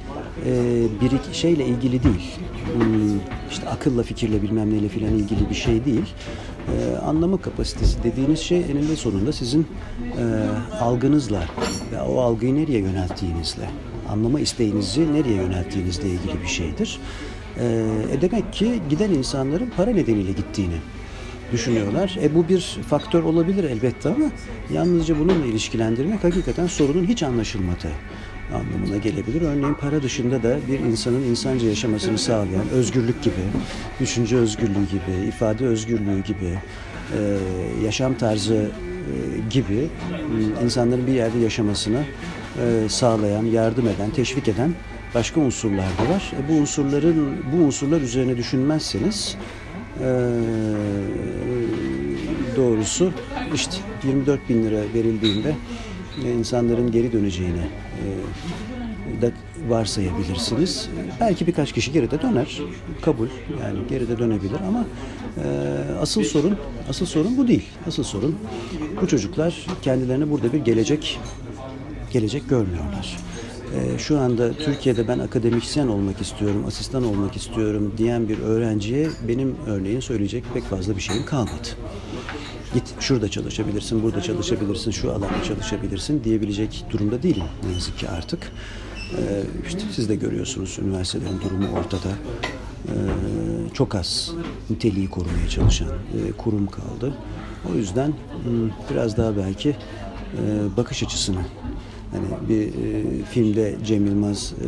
bir 1.00 1.35
şeyle 1.35 1.66
ilgili 1.66 2.02
değil. 2.02 2.38
Hmm, 2.75 3.18
işte 3.50 3.68
akılla, 3.68 4.02
fikirle 4.02 4.42
bilmem 4.42 4.71
neyle 4.73 4.88
filan 4.88 5.12
ilgili 5.12 5.50
bir 5.50 5.54
şey 5.54 5.85
değil 5.85 6.14
e, 6.68 6.96
anlama 6.96 7.40
kapasitesi 7.40 8.02
dediğiniz 8.02 8.40
şey 8.40 8.58
eninde 8.58 8.96
sonunda 8.96 9.32
sizin 9.32 9.66
e, 10.02 10.25
algınızla 10.80 11.44
ve 11.92 12.00
o 12.00 12.20
algıyı 12.20 12.54
nereye 12.54 12.78
yönelttiğinizle, 12.78 13.70
anlama 14.08 14.40
isteğinizi 14.40 15.12
nereye 15.14 15.35
yönelttiğinizle 15.35 16.08
ilgili 16.08 16.42
bir 16.42 16.49
şeydir. 16.49 17.00
E, 17.58 17.64
e 18.12 18.20
demek 18.20 18.52
ki 18.52 18.80
giden 18.90 19.11
insanların 19.11 19.70
para 19.76 19.90
nedeniyle 19.90 20.32
gittiğini 20.32 20.76
düşünüyorlar. 21.52 22.18
E 22.23 22.35
bu 22.35 22.49
bir 22.49 22.78
faktör 22.88 23.23
olabilir 23.23 23.64
elbette 23.64 24.08
ama 24.08 24.26
yalnızca 24.73 25.18
bununla 25.18 25.46
ilişkilendirmek 25.46 26.25
hakikaten 26.25 26.66
sorunun 26.66 27.04
hiç 27.04 27.23
anlaşılmadığı 27.23 27.92
anlamına 28.54 28.96
gelebilir. 28.96 29.42
Örneğin 29.42 29.74
para 29.74 30.02
dışında 30.02 30.42
da 30.42 30.58
bir 30.68 30.78
insanın 30.78 31.22
insanca 31.22 31.68
yaşamasını 31.68 32.18
sağlayan 32.18 32.68
özgürlük 32.72 33.22
gibi, 33.22 33.34
düşünce 34.00 34.36
özgürlüğü 34.36 34.86
gibi, 34.90 35.28
ifade 35.28 35.66
özgürlüğü 35.66 36.22
gibi, 36.22 36.58
e, 37.12 37.38
yaşam 37.84 38.14
tarzı 38.14 38.54
e, 38.54 38.68
gibi 39.50 39.88
insanların 40.64 41.06
bir 41.06 41.12
yerde 41.12 41.38
yaşamasını 41.38 42.04
e, 42.62 42.88
sağlayan, 42.88 43.44
yardım 43.44 43.88
eden, 43.88 44.10
teşvik 44.10 44.48
eden 44.48 44.74
başka 45.14 45.40
unsurlar 45.40 45.86
da 45.86 46.14
var. 46.14 46.32
Bu 46.48 46.52
unsurların 46.52 47.36
bu 47.52 47.56
unsurlar 47.56 48.00
üzerine 48.00 48.36
düşünmezseniz 48.36 49.36
doğrusu 52.56 53.12
işte 53.54 53.76
24 54.04 54.48
bin 54.48 54.64
lira 54.64 54.80
verildiğinde 54.94 55.54
insanların 56.38 56.92
geri 56.92 57.12
döneceğini 57.12 57.62
da 59.22 59.30
varsayabilirsiniz. 59.68 60.88
Belki 61.20 61.46
birkaç 61.46 61.72
kişi 61.72 61.92
geride 61.92 62.22
döner. 62.22 62.60
Kabul. 63.02 63.28
Yani 63.62 63.78
geride 63.88 64.18
dönebilir 64.18 64.60
ama 64.68 64.84
e, 65.36 65.48
asıl 66.00 66.24
sorun 66.24 66.56
asıl 66.90 67.06
sorun 67.06 67.36
bu 67.36 67.48
değil. 67.48 67.64
Asıl 67.86 68.02
sorun 68.02 68.36
bu 69.02 69.08
çocuklar 69.08 69.66
kendilerine 69.82 70.30
burada 70.30 70.52
bir 70.52 70.58
gelecek 70.58 71.20
gelecek 72.12 72.48
görmüyorlar. 72.48 73.16
E, 73.74 73.98
şu 73.98 74.18
anda 74.18 74.52
Türkiye'de 74.52 75.08
ben 75.08 75.18
akademisyen 75.18 75.88
olmak 75.88 76.20
istiyorum, 76.20 76.64
asistan 76.66 77.04
olmak 77.04 77.36
istiyorum 77.36 77.92
diyen 77.98 78.28
bir 78.28 78.38
öğrenciye 78.38 79.08
benim 79.28 79.56
örneğin 79.66 80.00
söyleyecek 80.00 80.44
pek 80.54 80.64
fazla 80.64 80.96
bir 80.96 81.00
şeyim 81.00 81.24
kalmadı 81.24 81.68
git 82.75 82.94
şurada 83.00 83.28
çalışabilirsin, 83.28 84.02
burada 84.02 84.23
çalışabilirsin, 84.23 84.90
şu 84.90 85.11
alanda 85.11 85.44
çalışabilirsin 85.49 86.25
diyebilecek 86.25 86.85
durumda 86.90 87.23
değilim 87.23 87.44
ne 87.66 87.73
yazık 87.73 87.99
ki 87.99 88.08
artık. 88.08 88.52
Ee, 89.12 89.42
işte 89.66 89.80
siz 89.92 90.08
de 90.08 90.16
görüyorsunuz 90.16 90.78
üniversitelerin 90.82 91.40
durumu 91.40 91.78
ortada. 91.78 92.08
Ee, 92.88 92.92
çok 93.75 93.94
az 93.94 94.30
niteliği 94.70 95.11
korumaya 95.11 95.49
çalışan 95.49 95.88
e, 95.88 96.32
kurum 96.32 96.66
kaldı. 96.66 97.14
O 97.73 97.75
yüzden 97.75 98.08
hmm, 98.44 98.70
biraz 98.90 99.16
daha 99.16 99.37
belki 99.37 99.68
e, 99.68 100.76
bakış 100.76 101.02
açısını 101.02 101.40
Hani 102.11 102.49
bir 102.49 102.66
e, 102.66 103.23
filmde 103.25 103.76
Cem 103.85 104.06
Yılmaz 104.06 104.52
e, 104.52 104.66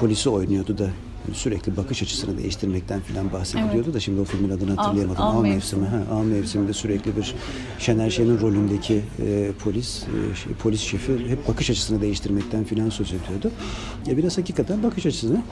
polisi 0.00 0.30
oynuyordu 0.30 0.78
da 0.78 0.90
sürekli 1.32 1.76
bakış 1.76 2.02
açısını 2.02 2.38
değiştirmekten 2.38 3.00
filan 3.00 3.32
bahsediliyordu 3.32 3.82
evet. 3.84 3.94
da 3.94 4.00
şimdi 4.00 4.20
o 4.20 4.24
filmin 4.24 4.50
adını 4.50 4.74
hatırlayamadım. 4.74 5.22
Av, 5.22 5.34
av, 5.34 5.38
av 5.38 5.42
mevsimi. 5.42 5.86
Ha, 5.86 6.02
av 6.12 6.24
mevsiminde 6.24 6.72
sürekli 6.72 7.16
bir 7.16 7.34
Şener 7.78 8.10
Şen'in 8.10 8.40
rolündeki 8.40 9.02
e, 9.18 9.50
polis 9.64 10.02
e, 10.02 10.34
şey, 10.36 10.52
polis 10.52 10.80
şefi 10.80 11.28
hep 11.28 11.48
bakış 11.48 11.70
açısını 11.70 12.00
değiştirmekten 12.00 12.64
filan 12.64 12.90
söz 12.90 13.08
ediyordu. 13.12 13.50
E, 14.08 14.16
biraz 14.16 14.38
hakikaten 14.38 14.82
bakış 14.82 15.06
açısını 15.06 15.42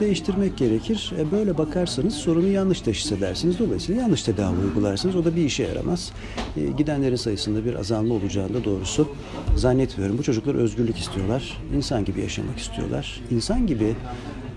değiştirmek 0.00 0.58
gerekir. 0.58 1.12
E 1.18 1.30
böyle 1.32 1.58
bakarsanız 1.58 2.14
sorunu 2.14 2.48
yanlış 2.48 2.80
teşhis 2.80 3.12
edersiniz. 3.12 3.58
Dolayısıyla 3.58 4.02
yanlış 4.02 4.22
tedavi 4.22 4.56
uygularsınız. 4.64 5.16
O 5.16 5.24
da 5.24 5.36
bir 5.36 5.44
işe 5.44 5.62
yaramaz. 5.62 6.12
E, 6.56 6.66
gidenlerin 6.66 7.16
sayısında 7.16 7.64
bir 7.64 7.74
azalma 7.74 8.14
olacağını 8.14 8.54
da 8.54 8.64
doğrusu 8.64 9.08
zannetmiyorum. 9.56 10.18
Bu 10.18 10.22
çocuklar 10.22 10.54
özgürlük 10.54 10.98
istiyorlar. 10.98 11.58
İnsan 11.76 12.04
gibi 12.04 12.20
yaşamak 12.20 12.58
istiyorlar. 12.58 13.20
İnsan 13.30 13.66
gibi 13.66 13.94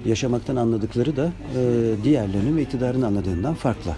yaşamaktan 0.08 0.56
anladıkları 0.56 1.18
da 1.18 1.26
e, 1.26 1.60
diğerlerinin 2.04 2.58
ve 2.58 2.62
iktidarın 2.62 3.02
anladığından 3.02 3.54
farklı. 3.54 3.92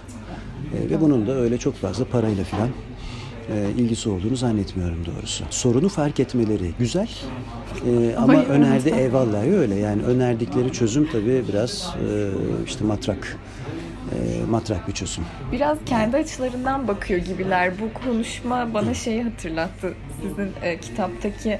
E, 0.74 0.90
ve 0.90 1.00
bunun 1.00 1.26
da 1.26 1.32
öyle 1.32 1.58
çok 1.58 1.74
fazla 1.74 2.04
parayla 2.04 2.44
filan 2.44 2.68
e, 3.54 3.70
ilgisi 3.76 4.08
olduğunu 4.08 4.36
zannetmiyorum 4.36 5.06
doğrusu. 5.06 5.44
Sorunu 5.50 5.88
fark 5.88 6.20
etmeleri 6.20 6.70
güzel 6.78 7.08
e, 7.86 8.14
ama 8.16 8.36
Hayır, 8.36 8.48
önerdi 8.48 8.88
eyvallah 8.88 9.46
öyle 9.46 9.74
yani 9.74 10.02
önerdikleri 10.02 10.72
çözüm 10.72 11.08
tabii 11.12 11.44
biraz 11.48 11.94
e, 12.10 12.30
işte 12.66 12.84
matrak 12.84 13.38
e, 14.12 14.44
matrak 14.50 14.88
bir 14.88 14.92
çözüm. 14.92 15.24
Biraz 15.52 15.78
kendi 15.86 16.16
açılarından 16.16 16.88
bakıyor 16.88 17.20
gibiler. 17.20 17.72
Bu 17.80 18.00
konuşma 18.04 18.74
bana 18.74 18.94
şeyi 18.94 19.22
hatırlattı. 19.22 19.94
Sizin 20.22 20.50
e, 20.62 20.78
kitaptaki 20.78 21.58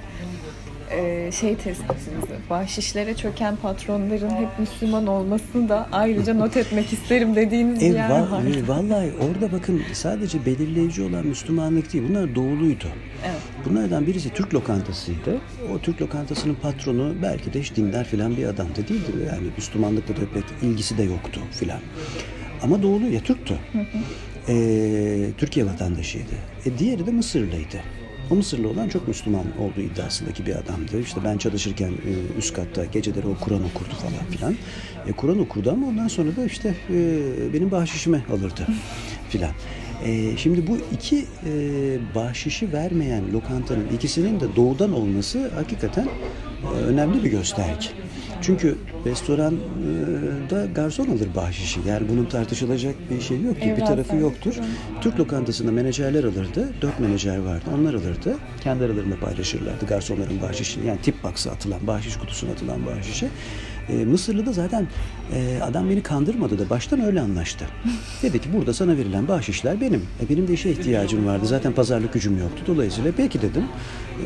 e, 0.92 1.32
şey 1.32 1.56
tespitinizi, 1.56 2.34
bahşişlere 2.50 3.14
çöken 3.16 3.56
patronların 3.56 4.30
hep 4.30 4.58
Müslüman 4.58 5.06
olmasını 5.06 5.68
da 5.68 5.88
ayrıca 5.92 6.34
not 6.34 6.56
etmek 6.56 6.92
isterim 6.92 7.36
dediğiniz 7.36 7.82
e, 7.82 7.90
bir 7.90 7.94
yer 7.94 8.10
va- 8.10 8.30
var. 8.30 8.42
E, 8.42 8.68
vallahi 8.68 9.12
orada 9.20 9.52
bakın 9.52 9.82
sadece 9.92 10.46
belirleyici 10.46 11.02
olan 11.02 11.26
Müslümanlık 11.26 11.92
değil, 11.92 12.04
bunlar 12.08 12.34
doğuluydu. 12.34 12.86
Evet. 13.26 13.40
Bunlardan 13.64 14.06
birisi 14.06 14.30
Türk 14.30 14.54
lokantasıydı. 14.54 15.40
O 15.74 15.78
Türk 15.78 16.02
lokantasının 16.02 16.54
patronu 16.54 17.14
belki 17.22 17.52
de 17.52 17.60
hiç 17.60 17.76
dindar 17.76 18.04
filan 18.04 18.36
bir 18.36 18.44
adamdı 18.44 18.88
değildi. 18.88 19.12
Yani 19.26 19.46
Müslümanlıkla 19.56 20.16
da 20.16 20.20
pek 20.34 20.44
ilgisi 20.62 20.98
de 20.98 21.02
yoktu 21.02 21.40
filan. 21.52 21.80
Ama 22.62 22.82
doğulu 22.82 23.06
ya 23.06 23.20
Türktü. 23.20 23.54
Hı 23.72 23.78
hı. 23.78 23.84
E, 24.52 25.32
Türkiye 25.38 25.66
vatandaşıydı. 25.66 26.34
E, 26.66 26.78
diğeri 26.78 27.06
de 27.06 27.10
Mısırlıydı. 27.10 27.80
O 28.30 28.34
Mısırlı 28.34 28.68
olan 28.68 28.88
çok 28.88 29.08
Müslüman 29.08 29.44
olduğu 29.58 29.80
iddiasındaki 29.80 30.46
bir 30.46 30.54
adamdı. 30.56 31.00
İşte 31.00 31.20
ben 31.24 31.38
çalışırken 31.38 31.90
e, 31.90 32.38
üst 32.38 32.54
katta 32.54 32.84
geceleri 32.84 33.26
o 33.26 33.34
Kur'an 33.44 33.64
okurdu 33.64 33.94
falan 33.94 34.26
filan. 34.30 34.56
E, 35.08 35.12
Kur'an 35.12 35.38
okurdu 35.38 35.70
ama 35.70 35.86
ondan 35.86 36.08
sonra 36.08 36.36
da 36.36 36.44
işte 36.44 36.74
e, 36.90 37.18
benim 37.54 37.70
bahşişimi 37.70 38.24
alırdı 38.32 38.66
filan. 39.28 39.50
E, 40.04 40.36
şimdi 40.36 40.66
bu 40.66 40.78
iki 40.92 41.26
e, 41.46 41.52
bahşişi 42.14 42.72
vermeyen 42.72 43.32
lokantanın 43.32 43.88
ikisinin 43.94 44.40
de 44.40 44.56
doğudan 44.56 44.92
olması 44.92 45.50
hakikaten 45.54 46.08
e, 46.62 46.66
önemli 46.66 47.24
bir 47.24 47.30
gösterge. 47.30 47.86
Çünkü 48.42 48.76
restoranda 49.06 50.66
garson 50.74 51.06
alır 51.06 51.28
bahşişi. 51.36 51.80
Yani 51.88 52.08
bunun 52.08 52.24
tartışılacak 52.24 52.94
bir 53.10 53.20
şey 53.20 53.40
yok 53.42 53.60
ki. 53.60 53.74
Bir 53.76 53.84
tarafı 53.84 54.16
yoktur. 54.16 54.54
Türk 55.00 55.20
lokantasında 55.20 55.72
menajerler 55.72 56.24
alırdı. 56.24 56.68
Dört 56.82 57.00
menajer 57.00 57.38
vardı. 57.38 57.64
Onlar 57.78 57.94
alırdı. 57.94 58.36
Kendi 58.60 58.84
aralarında 58.84 59.16
paylaşırlardı 59.16 59.86
garsonların 59.86 60.42
bahşişini. 60.42 60.86
Yani 60.86 61.00
tip 61.02 61.24
box'a 61.24 61.50
atılan, 61.50 61.86
bahşiş 61.86 62.16
kutusuna 62.16 62.50
atılan 62.50 62.86
bahşişi. 62.86 63.28
E, 63.92 64.04
Mısırlı 64.04 64.46
da 64.46 64.52
zaten 64.52 64.86
e, 65.34 65.62
adam 65.62 65.90
beni 65.90 66.02
kandırmadı 66.02 66.58
da 66.58 66.70
baştan 66.70 67.00
öyle 67.00 67.20
anlaştı. 67.20 67.64
Dedi 68.22 68.40
ki 68.40 68.48
burada 68.54 68.74
sana 68.74 68.96
verilen 68.96 69.28
bahşişler 69.28 69.80
benim. 69.80 70.02
E, 70.20 70.28
benim 70.28 70.48
de 70.48 70.52
işe 70.52 70.70
ihtiyacım 70.70 71.26
vardı. 71.26 71.46
Zaten 71.46 71.72
pazarlık 71.72 72.12
gücüm 72.12 72.38
yoktu. 72.38 72.64
Dolayısıyla 72.66 73.12
peki 73.16 73.42
dedim. 73.42 73.64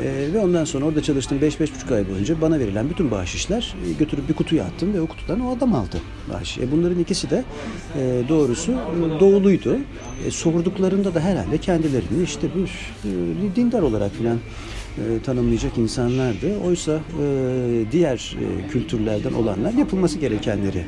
E, 0.03 0.33
ve 0.33 0.39
ondan 0.39 0.65
sonra 0.65 0.85
orada 0.85 1.03
çalıştım 1.03 1.39
5-5,5 1.39 1.95
ay 1.95 2.11
boyunca 2.11 2.41
bana 2.41 2.59
verilen 2.59 2.91
bütün 2.91 3.11
bahşişler 3.11 3.75
e, 3.89 3.93
götürüp 3.93 4.29
bir 4.29 4.35
kutuya 4.35 4.65
attım 4.65 4.95
ve 4.95 5.01
o 5.01 5.07
kutudan 5.07 5.41
o 5.41 5.57
adam 5.57 5.75
aldı 5.75 6.01
bahşiş. 6.33 6.59
E, 6.59 6.73
bunların 6.73 6.99
ikisi 6.99 7.31
de 7.31 7.45
e, 7.99 8.23
doğrusu 8.29 8.75
doğuluydu. 9.21 9.77
E, 10.27 10.31
sorduklarında 10.31 11.15
da 11.15 11.21
herhalde 11.21 11.59
kendilerini 11.59 12.23
işte 12.25 12.49
bir 12.55 12.71
e, 13.05 13.57
dindar 13.57 13.83
olarak 13.83 14.13
filan 14.13 14.39
e, 14.99 15.23
tanımlayacak 15.23 15.79
insanlardı. 15.79 16.59
Oysa 16.67 16.93
e, 16.93 17.85
diğer 17.93 18.37
e, 18.41 18.69
kültürlerden 18.69 19.33
olanlar 19.33 19.73
yapılması 19.73 20.19
gerekenleri 20.19 20.85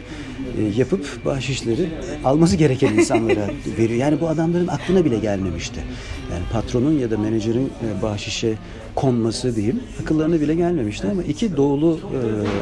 e, 0.59 0.63
yapıp 0.77 1.25
bahşişleri 1.25 1.89
alması 2.25 2.57
gereken 2.57 2.95
insanlara 2.95 3.51
veriyor. 3.79 4.01
Yani 4.01 4.21
bu 4.21 4.29
adamların 4.29 4.67
aklına 4.67 5.05
bile 5.05 5.19
gelmemişti. 5.19 5.81
Yani 6.33 6.43
patronun 6.53 6.99
ya 6.99 7.11
da 7.11 7.19
menajerin 7.19 7.67
e, 7.67 8.03
bahşişe 8.03 8.55
konması 8.95 9.57
diyeyim 9.57 9.81
akıllarına 10.03 10.41
bile 10.41 10.55
gelmemişti 10.55 11.07
ama 11.11 11.23
iki 11.23 11.57
doğulu 11.57 12.01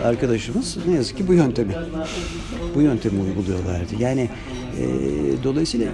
e, 0.02 0.06
arkadaşımız 0.06 0.76
ne 0.86 0.94
yazık 0.94 1.16
ki 1.16 1.28
bu 1.28 1.34
yöntemi 1.34 1.74
bu 2.74 2.80
yöntemi 2.80 3.20
uyguluyorlardı. 3.20 3.94
Yani 3.98 4.28
e, 4.80 4.84
dolayısıyla 5.44 5.92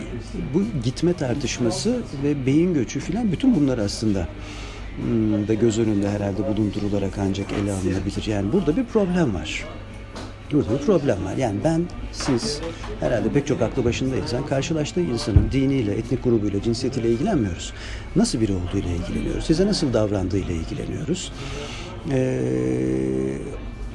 bu 0.55 0.63
gitme 0.85 1.13
tartışması 1.13 1.97
ve 2.25 2.47
beyin 2.47 2.75
göçü 2.75 3.01
filan 3.01 3.33
bütün 3.33 3.55
bunlar 3.57 3.79
aslında 3.79 4.29
da 5.49 5.55
göz 5.55 5.79
önünde 5.79 6.11
herhalde 6.11 6.49
bulundurularak 6.49 7.19
ancak 7.19 7.53
ele 7.53 7.73
alınabilir. 7.73 8.27
Yani 8.27 8.53
burada 8.53 8.77
bir 8.77 8.85
problem 8.85 9.35
var. 9.35 9.65
Burada 10.53 10.73
bir 10.73 10.87
problem 10.87 11.25
var. 11.25 11.37
Yani 11.37 11.57
ben, 11.65 11.83
siz, 12.13 12.61
herhalde 13.01 13.33
pek 13.33 13.47
çok 13.47 13.63
aklı 13.63 13.85
başında 13.85 14.17
insan 14.17 14.47
karşılaştığı 14.47 15.01
insanın 15.01 15.49
diniyle, 15.53 15.93
etnik 15.95 16.25
grubuyla, 16.25 16.63
cinsiyetiyle 16.63 17.11
ilgilenmiyoruz. 17.11 17.73
Nasıl 18.17 18.41
biri 18.41 18.53
olduğuyla 18.53 18.91
ilgileniyoruz. 18.91 19.45
Size 19.45 19.67
nasıl 19.67 19.93
davrandığıyla 19.93 20.55
ilgileniyoruz. 20.55 21.33
Ee, 22.11 23.37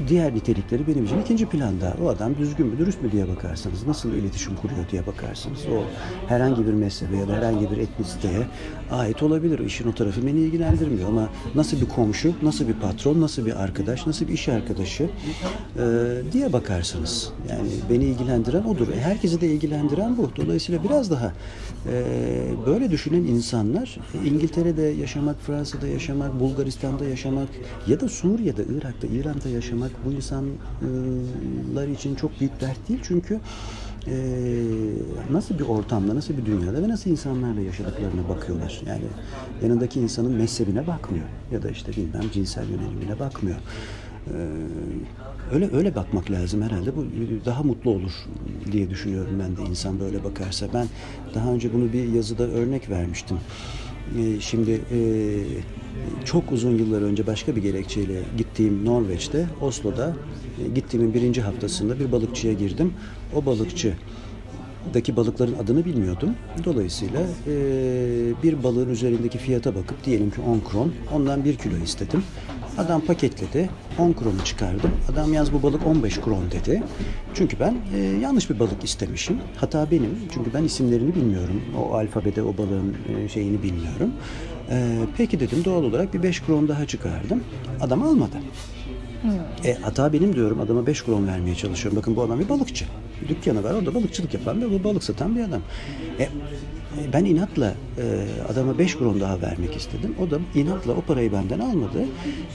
diğer 0.07 0.35
nitelikleri 0.35 0.87
benim 0.87 1.05
için 1.05 1.21
ikinci 1.21 1.45
planda. 1.45 1.97
O 2.03 2.09
adam 2.09 2.37
düzgün 2.37 2.67
mü, 2.67 2.77
dürüst 2.77 3.01
mü 3.01 3.11
diye 3.11 3.27
bakarsınız. 3.27 3.87
Nasıl 3.87 4.13
iletişim 4.13 4.55
kuruyor 4.55 4.89
diye 4.91 5.07
bakarsınız. 5.07 5.59
O 5.65 5.83
herhangi 6.29 6.67
bir 6.67 6.73
mezhebe 6.73 7.17
ya 7.17 7.27
da 7.27 7.33
herhangi 7.33 7.71
bir 7.71 7.77
etnisiteye 7.77 8.47
ait 8.91 9.23
olabilir. 9.23 9.59
İşin 9.59 9.89
o 9.89 9.95
tarafı 9.95 10.27
beni 10.27 10.39
ilgilendirmiyor 10.39 11.09
ama 11.09 11.29
nasıl 11.55 11.81
bir 11.81 11.85
komşu, 11.85 12.33
nasıl 12.41 12.67
bir 12.67 12.73
patron, 12.73 13.21
nasıl 13.21 13.45
bir 13.45 13.63
arkadaş, 13.63 14.07
nasıl 14.07 14.27
bir 14.27 14.33
iş 14.33 14.49
arkadaşı 14.49 15.03
e, 15.03 15.09
diye 16.31 16.53
bakarsınız. 16.53 17.29
Yani 17.49 17.69
beni 17.89 18.03
ilgilendiren 18.03 18.63
odur. 18.63 18.87
E, 18.87 18.99
herkesi 19.01 19.41
de 19.41 19.47
ilgilendiren 19.47 20.17
bu. 20.17 20.31
Dolayısıyla 20.35 20.83
biraz 20.83 21.11
daha 21.11 21.33
e, 21.91 22.03
böyle 22.65 22.91
düşünen 22.91 23.23
insanlar 23.23 23.97
İngiltere'de 24.25 24.81
yaşamak, 24.81 25.41
Fransa'da 25.41 25.87
yaşamak, 25.87 26.39
Bulgaristan'da 26.39 27.05
yaşamak 27.05 27.47
ya 27.87 27.99
da 27.99 28.09
Suriye'de, 28.09 28.65
Irak'ta, 28.77 29.07
İran'da 29.07 29.49
yaşamak 29.49 29.84
bu 30.05 30.11
insanlar 30.11 31.87
için 31.87 32.15
çok 32.15 32.39
büyük 32.39 32.61
dert 32.61 32.89
değil. 32.89 32.99
Çünkü 33.03 33.39
e, 34.07 34.15
nasıl 35.31 35.59
bir 35.59 35.63
ortamda, 35.63 36.15
nasıl 36.15 36.37
bir 36.37 36.45
dünyada 36.45 36.83
ve 36.83 36.89
nasıl 36.89 37.09
insanlarla 37.09 37.61
yaşadıklarına 37.61 38.29
bakıyorlar. 38.29 38.81
Yani 38.87 39.03
yanındaki 39.63 39.99
insanın 39.99 40.31
mezhebine 40.31 40.87
bakmıyor 40.87 41.25
ya 41.51 41.63
da 41.63 41.69
işte 41.69 41.91
bilmem 41.91 42.31
cinsel 42.33 42.69
yönelimine 42.69 43.19
bakmıyor. 43.19 43.57
Ee, 44.27 44.31
öyle 45.53 45.75
öyle 45.75 45.95
bakmak 45.95 46.31
lazım 46.31 46.61
herhalde. 46.61 46.95
Bu 46.95 47.05
daha 47.45 47.63
mutlu 47.63 47.91
olur 47.91 48.11
diye 48.71 48.89
düşünüyorum 48.89 49.39
ben 49.39 49.57
de 49.57 49.69
insan 49.69 49.99
böyle 49.99 50.23
bakarsa. 50.23 50.67
Ben 50.73 50.87
daha 51.33 51.51
önce 51.53 51.73
bunu 51.73 51.93
bir 51.93 52.13
yazıda 52.13 52.43
örnek 52.43 52.89
vermiştim. 52.89 53.37
Ee, 54.17 54.39
şimdi 54.39 54.71
e, 54.71 54.99
çok 56.25 56.51
uzun 56.51 56.77
yıllar 56.77 57.01
önce 57.01 57.27
başka 57.27 57.55
bir 57.55 57.61
gerekçeyle 57.61 58.21
gittiğim 58.37 58.85
Norveç'te, 58.85 59.47
Oslo'da 59.61 60.13
e, 60.65 60.69
gittiğimin 60.69 61.13
birinci 61.13 61.41
haftasında 61.41 61.99
bir 61.99 62.11
balıkçıya 62.11 62.53
girdim. 62.53 62.93
O 63.35 63.45
balıkçı 63.45 63.93
daki 64.93 65.15
balıkların 65.15 65.55
adını 65.63 65.85
bilmiyordum. 65.85 66.29
Dolayısıyla 66.63 67.21
e, 67.47 67.53
bir 68.43 68.63
balığın 68.63 68.89
üzerindeki 68.89 69.37
fiyata 69.37 69.75
bakıp 69.75 70.03
diyelim 70.03 70.31
ki 70.31 70.41
10 70.41 70.59
kron, 70.71 70.93
ondan 71.13 71.45
1 71.45 71.55
kilo 71.55 71.77
istedim. 71.77 72.23
Adam 72.77 73.01
paketledi, 73.01 73.69
10 73.99 74.13
kronu 74.13 74.43
çıkardım. 74.45 74.91
Adam 75.11 75.33
yaz 75.33 75.53
bu 75.53 75.63
balık 75.63 75.87
15 75.87 76.21
kron 76.21 76.51
dedi. 76.51 76.83
Çünkü 77.33 77.59
ben 77.59 77.75
e, 77.95 77.99
yanlış 77.99 78.49
bir 78.49 78.59
balık 78.59 78.83
istemişim. 78.83 79.37
Hata 79.55 79.91
benim. 79.91 80.19
Çünkü 80.33 80.53
ben 80.53 80.63
isimlerini 80.63 81.15
bilmiyorum. 81.15 81.61
O 81.79 81.93
alfabede 81.93 82.43
o 82.43 82.57
balığın 82.57 82.95
e, 83.09 83.29
şeyini 83.29 83.63
bilmiyorum. 83.63 84.11
E, 84.69 84.97
peki 85.17 85.39
dedim 85.39 85.65
doğal 85.65 85.83
olarak 85.83 86.13
bir 86.13 86.23
5 86.23 86.41
kron 86.41 86.67
daha 86.67 86.85
çıkardım. 86.85 87.43
Adam 87.81 88.03
almadı. 88.03 88.37
E, 89.65 89.73
hata 89.73 90.13
benim 90.13 90.35
diyorum. 90.35 90.59
Adama 90.59 90.87
5 90.87 91.03
kron 91.03 91.27
vermeye 91.27 91.55
çalışıyorum. 91.55 91.99
Bakın 91.99 92.15
bu 92.15 92.21
adam 92.23 92.39
bir 92.39 92.49
balıkçı. 92.49 92.85
Dükkanı 93.27 93.63
var 93.63 93.73
orada 93.73 93.93
balıkçılık 93.95 94.33
yapan 94.33 94.61
ve 94.61 94.71
bu 94.71 94.83
balık 94.83 95.03
satan 95.03 95.35
bir 95.35 95.43
adam. 95.43 95.61
E, 96.19 96.29
ben 97.13 97.25
inatla 97.25 97.73
e, 97.97 98.03
adama 98.51 98.79
5 98.79 98.97
kron 98.97 99.21
daha 99.21 99.41
vermek 99.41 99.75
istedim. 99.75 100.15
O 100.19 100.31
da 100.31 100.39
inatla 100.55 100.93
o 100.93 101.01
parayı 101.01 101.31
benden 101.33 101.59
almadı 101.59 102.05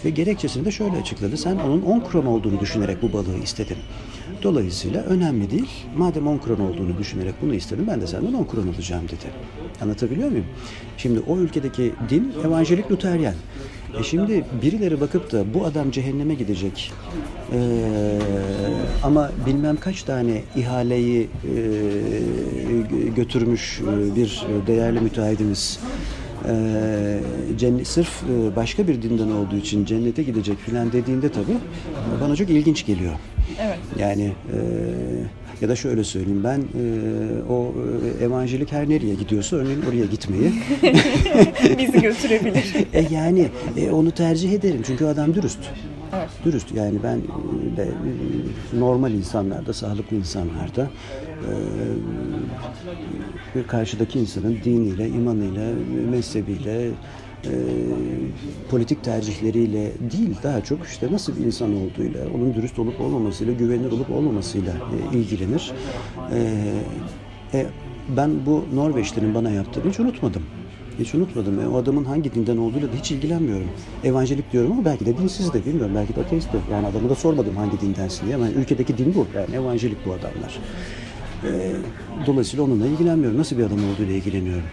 ve 0.05 0.11
gerekçesini 0.11 0.64
de 0.64 0.70
şöyle 0.70 0.96
açıkladı. 0.96 1.37
Sen 1.37 1.57
onun 1.57 1.83
10 1.83 2.00
kron 2.00 2.26
olduğunu 2.26 2.61
düşünerek 2.61 3.03
bu 3.03 3.12
balığı 3.12 3.38
istedin. 3.42 3.76
Dolayısıyla 4.42 5.03
önemli 5.03 5.50
değil. 5.50 5.70
Madem 5.96 6.26
10 6.26 6.38
kron 6.38 6.61
olduğunu 6.61 6.98
düşünerek 6.98 7.35
bunu 7.42 7.55
istedim 7.55 7.85
ben 7.88 8.00
de 8.00 8.07
senden 8.07 8.33
10 8.33 8.44
kron 8.44 8.68
alacağım 8.68 9.05
dedi. 9.05 9.31
Anlatabiliyor 9.83 10.29
muyum? 10.29 10.46
Şimdi 10.96 11.20
o 11.20 11.38
ülkedeki 11.38 11.92
din 12.09 12.33
evangelik 12.44 12.90
Luteryen. 12.90 13.35
E 14.00 14.03
şimdi 14.03 14.44
birileri 14.62 15.00
bakıp 15.00 15.33
da 15.33 15.55
bu 15.55 15.64
adam 15.64 15.90
cehenneme 15.90 16.35
gidecek 16.35 16.92
ee, 17.53 18.18
ama 19.03 19.31
bilmem 19.46 19.76
kaç 19.76 20.03
tane 20.03 20.42
ihaleyi 20.57 21.22
e, 21.22 21.61
götürmüş 23.16 23.81
e, 23.81 24.16
bir 24.16 24.42
değerli 24.66 25.00
müteahhidimiz 25.00 25.81
e, 26.48 27.20
cennet, 27.59 27.87
sırf 27.87 28.22
e, 28.22 28.57
başka 28.57 28.88
bir 28.88 29.03
dinden 29.03 29.31
olduğu 29.31 29.57
için 29.57 29.85
cennete 29.85 30.22
gidecek 30.22 30.59
filan 30.59 30.92
dediğinde 30.92 31.29
tabii 31.29 31.57
bana 32.20 32.37
çok 32.37 32.50
ilginç 32.50 32.87
geliyor. 32.87 33.12
Evet. 33.61 33.79
Yani 33.98 34.24
e, 34.24 34.59
ya 35.61 35.68
da 35.68 35.76
şöyle 35.76 36.05
söyleyeyim 36.05 36.44
ben 36.44 36.59
e, 36.59 36.85
o 37.53 37.74
e, 38.20 38.24
evangelik 38.24 38.72
her 38.72 38.88
nereye 38.88 39.14
gidiyorsa 39.14 39.57
örneğin 39.57 39.83
oraya 39.83 40.05
gitmeyi 40.05 40.53
bizi 41.79 42.03
götürebilir. 42.03 42.74
e, 42.92 43.07
yani 43.11 43.48
e, 43.76 43.90
onu 43.90 44.11
tercih 44.11 44.53
ederim 44.53 44.83
çünkü 44.87 45.05
adam 45.05 45.35
dürüst. 45.35 45.59
Dürüst 46.44 46.72
yani 46.74 46.98
ben 47.03 47.16
e, 47.16 47.76
de 47.76 47.83
e, 47.83 48.81
normal 48.81 49.12
insanlarda, 49.12 49.72
sağlıklı 49.72 50.16
insanlarda 50.16 50.90
e, 53.57 53.62
karşıdaki 53.66 54.18
insanın 54.18 54.59
diniyle, 54.64 55.09
imanıyla, 55.09 55.72
mezhebiyle, 56.11 56.90
e, 57.44 57.53
politik 58.70 59.05
tercihleriyle 59.05 59.92
değil 60.12 60.37
daha 60.42 60.61
çok 60.61 60.87
işte 60.87 61.12
nasıl 61.12 61.37
bir 61.37 61.44
insan 61.44 61.76
olduğuyla, 61.76 62.20
onun 62.35 62.55
dürüst 62.55 62.79
olup 62.79 63.00
olmamasıyla, 63.00 63.53
güvenilir 63.53 63.92
olup 63.92 64.11
olmamasıyla 64.11 64.72
e, 64.72 65.16
ilgilenir. 65.16 65.72
E, 66.33 66.38
e, 67.55 67.66
ben 68.09 68.46
bu 68.46 68.64
Norveçli'nin 68.74 69.35
bana 69.35 69.50
yaptığını 69.50 69.90
hiç 69.90 70.00
unutmadım. 70.00 70.42
Hiç 71.00 71.14
unutmadım. 71.14 71.60
E, 71.60 71.68
o 71.68 71.76
adamın 71.76 72.04
hangi 72.04 72.34
dinden 72.34 72.56
olduğuyla 72.56 72.92
da 72.92 72.96
hiç 72.96 73.10
ilgilenmiyorum. 73.10 73.68
Evangelik 74.04 74.52
diyorum 74.52 74.72
ama 74.72 74.84
belki 74.84 75.06
de 75.06 75.18
dinsiz 75.18 75.52
de 75.52 75.66
bilmiyorum. 75.66 75.92
Belki 75.94 76.16
de 76.16 76.20
ateist 76.20 76.52
de. 76.52 76.56
Yani 76.72 76.86
adamı 76.86 77.08
da 77.10 77.14
sormadım 77.14 77.56
hangi 77.56 77.80
dindensin 77.80 78.26
diye. 78.26 78.36
Ama 78.36 78.50
ülkedeki 78.50 78.98
din 78.98 79.14
bu. 79.14 79.26
Yani 79.34 79.54
evangelik 79.54 80.06
bu 80.06 80.12
adamlar. 80.12 80.58
E, 81.44 81.72
dolayısıyla 82.26 82.64
onunla 82.64 82.86
ilgilenmiyorum. 82.86 83.38
Nasıl 83.38 83.58
bir 83.58 83.64
adam 83.64 83.78
olduğuyla 83.92 84.14
ilgileniyorum 84.14 84.64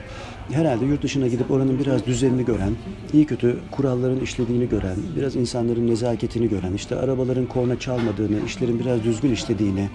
herhalde 0.52 0.86
yurt 0.86 1.04
dışına 1.04 1.28
gidip 1.28 1.52
oranın 1.52 1.80
biraz 1.80 2.06
düzenini 2.06 2.46
gören, 2.46 2.74
iyi 3.14 3.26
kötü 3.26 3.58
kuralların 3.72 4.20
işlediğini 4.20 4.70
gören, 4.70 4.96
biraz 5.16 5.36
insanların 5.36 5.88
nezaketini 5.88 6.50
gören, 6.50 6.74
işte 6.74 6.96
arabaların 6.96 7.46
korna 7.46 7.80
çalmadığını, 7.80 8.46
işlerin 8.46 8.80
biraz 8.80 9.04
düzgün 9.04 9.32
işlediğini, 9.32 9.90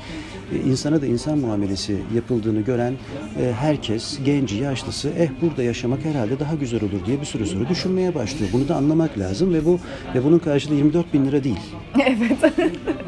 e, 0.53 0.57
insana 0.57 1.03
da 1.03 1.07
insan 1.07 1.39
muamelesi 1.39 1.97
yapıldığını 2.15 2.61
gören 2.61 2.95
e, 3.41 3.53
herkes, 3.53 4.19
genci, 4.25 4.57
yaşlısı, 4.57 5.11
eh 5.19 5.29
burada 5.43 5.63
yaşamak 5.63 6.05
herhalde 6.05 6.41
daha 6.41 6.55
güzel 6.55 6.85
olur 6.85 7.07
diye 7.07 7.21
bir 7.21 7.27
süre 7.27 7.47
sonra 7.47 7.69
düşünmeye 7.69 8.15
başlıyor. 8.15 8.51
Bunu 8.53 8.69
da 8.69 8.77
anlamak 8.77 9.19
lazım 9.19 9.55
ve 9.55 9.65
bu 9.65 9.79
ve 10.15 10.25
bunun 10.25 10.39
karşılığı 10.39 10.75
24 10.75 11.15
bin 11.15 11.27
lira 11.27 11.45
değil. 11.45 11.61
Evet. 12.07 12.55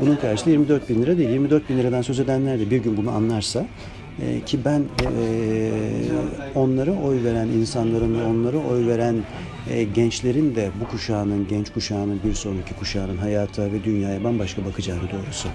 bunun 0.01 0.17
karşılığı 0.17 0.51
24 0.51 0.89
bin 0.89 1.03
lira 1.03 1.19
değil. 1.19 1.31
24 1.31 1.69
bin 1.69 1.79
liradan 1.79 2.03
söz 2.03 2.21
edenler 2.21 2.61
de 2.61 2.71
bir 2.71 2.77
gün 2.77 2.97
bunu 2.97 3.11
anlarsa 3.11 3.67
e, 4.23 4.41
ki 4.41 4.65
ben 4.65 4.81
e, 4.81 5.71
onlara 6.55 6.93
oy 6.93 7.25
veren 7.25 7.49
insanların 7.49 8.21
ve 8.21 8.25
onlara 8.25 8.57
oy 8.57 8.87
veren 8.87 9.17
e, 9.71 9.85
gençlerin 9.85 10.55
de 10.55 10.71
bu 10.81 10.89
kuşağının, 10.89 11.49
genç 11.49 11.73
kuşağının 11.73 12.21
bir 12.25 12.35
sonraki 12.35 12.75
kuşağının 12.75 13.17
hayata 13.17 13.73
ve 13.73 13.85
dünyaya 13.85 14.25
bambaşka 14.25 14.65
bakacağını 14.65 15.03
doğrusu 15.13 15.49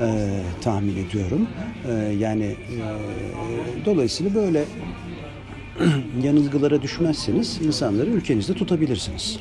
e, 0.00 0.40
tahmin 0.60 0.96
ediyorum. 1.06 1.48
E, 1.88 1.92
yani 2.18 2.44
e, 2.44 2.54
dolayısıyla 3.84 4.34
böyle 4.34 4.64
yanılgılara 6.22 6.82
düşmezseniz 6.82 7.58
insanları 7.62 8.10
ülkenizde 8.10 8.54
tutabilirsiniz. 8.54 9.38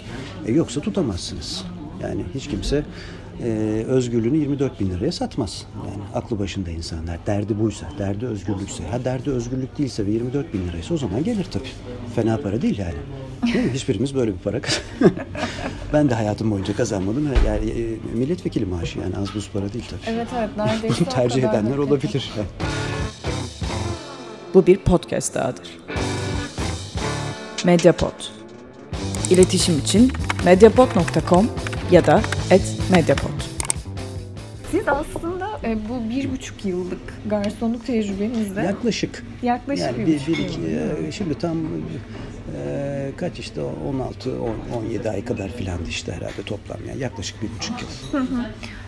Yoksa 0.47 0.81
tutamazsınız. 0.81 1.63
Yani 2.01 2.23
hiç 2.35 2.47
kimse 2.47 2.85
e, 3.43 3.83
özgürlüğünü 3.87 4.37
24 4.37 4.79
bin 4.79 4.89
liraya 4.89 5.11
satmaz. 5.11 5.65
Yani 5.87 6.03
aklı 6.13 6.39
başında 6.39 6.69
insanlar. 6.69 7.17
Derdi 7.25 7.59
buysa, 7.59 7.85
derdi 7.99 8.25
özgürlükse. 8.25 8.83
Ha 8.83 9.05
derdi 9.05 9.29
özgürlük 9.29 9.77
değilse 9.77 10.05
ve 10.05 10.11
24 10.11 10.53
bin 10.53 10.67
liraysa 10.67 10.93
o 10.93 10.97
zaman 10.97 11.23
gelir 11.23 11.47
tabii. 11.51 11.69
Fena 12.15 12.37
para 12.37 12.61
değil 12.61 12.79
yani. 12.79 12.93
Değil 13.53 13.65
mi? 13.65 13.71
Hiçbirimiz 13.73 14.15
böyle 14.15 14.33
bir 14.33 14.39
para 14.39 14.59
Ben 15.93 16.09
de 16.09 16.15
hayatım 16.15 16.51
boyunca 16.51 16.75
kazanmadım. 16.75 17.29
Yani 17.47 17.69
e, 17.69 17.97
milletvekili 18.17 18.65
maaşı 18.65 18.99
yani 18.99 19.17
az 19.17 19.35
buz 19.35 19.49
para 19.49 19.73
değil 19.73 19.85
tabii. 19.89 20.15
Evet 20.15 20.27
evet 20.37 20.49
neredeyse 20.57 20.95
Bunu 20.99 21.09
tercih 21.09 21.43
edenler 21.43 21.77
olabilir. 21.77 22.31
Bu 24.53 24.67
bir 24.67 24.77
podcast 24.77 25.35
dahadır. 25.35 25.79
Mediapod. 27.65 28.13
İletişim 29.29 29.79
için 29.79 30.11
mediapod.com 30.45 31.49
ya 31.93 32.05
da 32.05 32.21
@mediapod. 32.91 33.29
Siz 34.71 34.87
aslında 34.87 35.59
e, 35.63 35.77
bu 35.89 36.09
bir 36.09 36.31
buçuk 36.31 36.65
yıllık 36.65 36.99
garsonluk 37.25 37.87
tecrübenizde 37.87 38.61
yaklaşık 38.61 39.23
yaklaşık 39.43 39.85
yani 39.85 40.07
bir, 40.07 40.27
bir, 40.27 40.37
iki, 40.37 40.61
e, 41.07 41.11
şimdi 41.11 41.37
tam 41.37 41.57
e, 41.57 43.11
kaç 43.17 43.39
işte 43.39 43.61
16 43.61 44.41
10, 44.41 44.55
17 44.77 45.09
ay 45.09 45.25
kadar 45.25 45.49
filandı 45.49 45.89
işte 45.89 46.11
herhalde 46.11 46.43
toplam 46.45 46.77
yani 46.87 47.01
yaklaşık 47.01 47.41
bir 47.41 47.49
buçuk 47.57 47.81
yıl. 47.81 48.19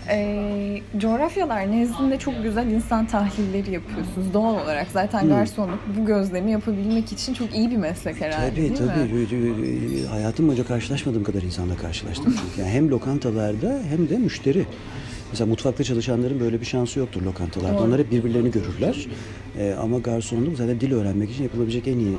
E, 0.10 0.82
coğrafyalar 0.98 1.72
nezdinde 1.72 2.18
çok 2.18 2.44
güzel 2.44 2.68
insan 2.68 3.08
tahlilleri 3.08 3.72
yapıyorsunuz 3.72 4.34
doğal 4.34 4.54
olarak. 4.54 4.88
Zaten 4.94 5.28
garsonluk 5.28 5.80
bu 5.98 6.06
gözlemi 6.06 6.52
yapabilmek 6.52 7.12
için 7.12 7.34
çok 7.34 7.56
iyi 7.56 7.72
bir 7.72 7.78
meslek 7.78 8.22
herhalde 8.22 8.50
Tabii 8.50 8.62
değil 8.62 8.76
tabii. 8.76 9.14
mi? 9.14 10.06
Hayatım 10.10 10.48
boyunca 10.48 10.66
karşılaşmadığım 10.66 11.24
kadar 11.24 11.42
insanla 11.42 11.78
karşılaştım 11.78 12.36
çünkü. 12.42 12.62
Yani 12.66 12.72
hem 12.72 12.90
lokantalarda 12.90 13.80
hem 13.90 14.10
de 14.10 14.18
müşteri. 14.18 14.66
Mesela 15.32 15.48
mutfakta 15.48 15.84
çalışanların 15.84 16.40
böyle 16.40 16.62
bir 16.62 16.66
şansı 16.66 17.00
yoktur 17.00 17.22
lokantalarda. 17.22 17.78
Doğru. 17.78 17.84
Onlar 17.88 18.00
hep 18.00 18.12
birbirlerini 18.12 18.52
görürler. 18.52 19.08
Ee, 19.60 19.76
ama 19.82 20.00
garsonluk 20.00 20.58
zaten 20.58 20.80
dil 20.80 20.92
öğrenmek 20.94 21.32
için 21.32 21.44
yapılabilecek 21.44 21.88
en 21.88 21.98
iyi 22.00 22.18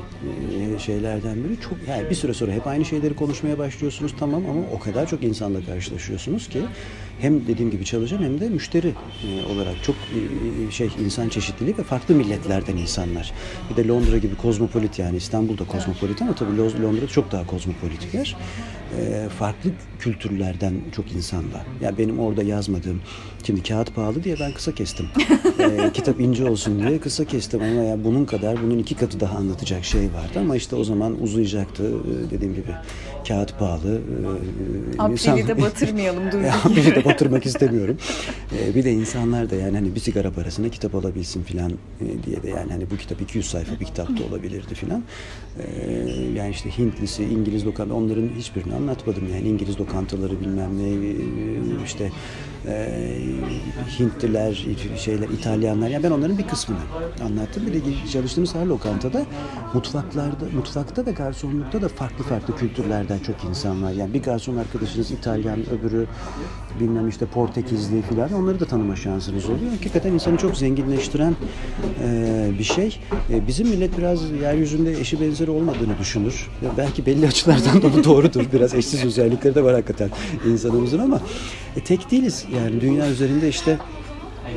e, 0.75 0.79
şeylerden 0.79 1.43
biri. 1.43 1.61
Çok 1.61 1.73
yani 1.87 2.09
bir 2.09 2.15
süre 2.15 2.33
sonra 2.33 2.51
hep 2.51 2.67
aynı 2.67 2.85
şeyleri 2.85 3.13
konuşmaya 3.15 3.57
başlıyorsunuz 3.57 4.13
tamam 4.19 4.43
ama 4.49 4.61
o 4.75 4.79
kadar 4.79 5.07
çok 5.07 5.23
insanla 5.23 5.65
karşılaşıyorsunuz 5.65 6.49
ki 6.49 6.59
hem 7.19 7.47
dediğim 7.47 7.71
gibi 7.71 7.85
çalışan 7.85 8.23
hem 8.23 8.39
de 8.39 8.49
müşteri 8.49 8.87
e, 9.23 9.53
olarak 9.53 9.75
çok 9.83 9.95
e, 9.95 10.71
şey 10.71 10.89
insan 11.05 11.29
çeşitliliği 11.29 11.77
ve 11.77 11.83
farklı 11.83 12.15
milletlerden 12.15 12.77
insanlar. 12.77 13.31
Bir 13.69 13.75
de 13.83 13.87
Londra 13.87 14.17
gibi 14.17 14.35
kozmopolit 14.35 14.99
yani 14.99 15.17
İstanbul'da 15.17 15.63
kozmopolit 15.63 16.21
ama 16.21 16.35
tabii 16.35 16.51
Lo- 16.57 16.83
Londra'da 16.83 17.07
çok 17.07 17.31
daha 17.31 17.45
kozmopolit 17.47 18.13
yer. 18.13 18.35
E, 18.99 19.29
farklı 19.39 19.69
kültürlerden 19.99 20.73
çok 20.95 21.11
insan 21.11 21.39
var. 21.53 21.61
Ya 21.81 21.97
benim 21.97 22.19
orada 22.19 22.43
yazmadığım 22.43 23.01
şimdi 23.45 23.63
kağıt 23.63 23.95
pahalı 23.95 24.23
diye 24.23 24.35
ben 24.39 24.51
kısa 24.53 24.71
kestim. 24.75 25.05
E, 25.59 25.91
kitap 25.93 26.19
ince 26.21 26.49
olsun 26.49 26.87
diye 26.87 26.99
kısa 26.99 27.25
kestim 27.27 27.61
ama 27.61 27.81
ya 27.83 28.03
bunun 28.03 28.25
kadar 28.25 28.63
bunun 28.63 28.77
iki 28.77 28.95
katı 28.95 29.19
daha 29.19 29.37
anlatacak 29.37 29.85
şey 29.85 30.01
vardı 30.01 30.39
ama 30.39 30.55
işte 30.55 30.75
o 30.75 30.83
zaman 30.83 31.23
uzayacaktı 31.23 31.83
E, 31.87 32.31
dediğim 32.31 32.55
gibi 32.55 32.71
kağıt 33.27 33.59
pahalı. 33.59 34.01
E, 34.99 35.01
Abdül'i 35.01 35.47
de 35.47 35.61
batırmayalım 35.61 36.23
ya, 36.43 36.53
durduk 36.63 36.77
biri 36.77 36.95
de 36.95 37.05
batırmak 37.05 37.45
istemiyorum. 37.45 37.97
Ee, 38.55 38.75
bir 38.75 38.83
de 38.83 38.91
insanlar 38.91 39.49
da 39.49 39.55
yani 39.55 39.77
hani 39.77 39.95
bir 39.95 39.99
sigara 39.99 40.31
parasına 40.31 40.69
kitap 40.69 40.95
alabilsin 40.95 41.43
filan 41.43 41.71
e, 41.71 42.23
diye 42.25 42.43
de 42.43 42.49
yani 42.49 42.71
hani 42.71 42.91
bu 42.91 42.97
kitap 42.97 43.21
200 43.21 43.49
sayfa 43.49 43.79
bir 43.79 43.85
kitap 43.85 44.07
da 44.07 44.23
olabilirdi 44.29 44.75
filan. 44.75 45.03
Yani 46.35 46.51
işte 46.51 46.77
Hintlisi, 46.77 47.23
İngiliz 47.23 47.65
lokanta 47.65 47.93
onların 47.93 48.29
hiçbirini 48.37 48.73
anlatmadım 48.73 49.23
yani 49.33 49.47
İngiliz 49.47 49.79
lokantaları 49.79 50.41
bilmem 50.41 50.77
ne 50.77 50.89
e, 50.89 51.15
işte 51.85 52.11
e, 52.67 52.89
Hintliler, 53.99 54.65
şeyler, 54.97 55.29
İtalyanlar 55.29 55.89
yani 55.89 56.03
ben 56.03 56.11
onların 56.11 56.37
bir 56.37 56.47
kısmını 56.47 56.79
anlattım. 57.23 57.67
Bir 57.67 57.73
de 57.73 57.79
çalıştığımız 58.11 58.55
her 58.55 58.65
lokantada 58.65 59.25
mutfaklarda, 59.73 60.45
mutfakta 60.55 61.05
ve 61.05 61.11
garsonlukta 61.11 61.81
da 61.81 61.87
farklı 61.87 62.23
farklı 62.23 62.55
kültürlerden 62.55 63.16
çok 63.23 63.43
insan 63.49 63.83
var. 63.83 63.91
Yani 63.91 64.13
bir 64.13 64.23
garson 64.23 64.57
arkadaşınız 64.57 65.11
İtalyan, 65.11 65.59
öbürü 65.69 66.07
bilmem 66.79 67.09
işte 67.09 67.25
Portekizli 67.25 68.01
filan 68.01 68.33
onları 68.33 68.59
da 68.59 68.65
tanıma 68.65 68.95
şansınız 68.95 69.45
oluyor. 69.45 69.71
Hakikaten 69.71 70.13
insanı 70.13 70.37
çok 70.37 70.57
zenginleştiren 70.57 71.35
e, 72.03 72.49
bir 72.59 72.63
şey. 72.63 72.99
E, 73.29 73.47
bizim 73.47 73.67
millet 73.67 73.97
biraz 73.97 74.31
yeryüzünde 74.31 74.99
eşi 74.99 75.21
benzeri 75.21 75.51
olmadığını 75.51 75.97
düşünür. 75.99 76.49
Ya 76.63 76.69
belki 76.77 77.05
belli 77.05 77.27
açılardan 77.27 77.81
da 77.81 77.93
bu 77.93 78.03
doğrudur. 78.03 78.45
Biraz 78.53 78.73
eşsiz 78.73 79.05
özellikleri 79.05 79.55
de 79.55 79.63
var 79.63 79.73
hakikaten 79.73 80.09
insanımızın 80.47 80.99
ama 80.99 81.21
e, 81.75 81.79
tek 81.83 82.11
değiliz. 82.11 82.45
Yani 82.55 82.81
dünya 82.81 83.09
üzerinde 83.09 83.49
işte 83.49 83.77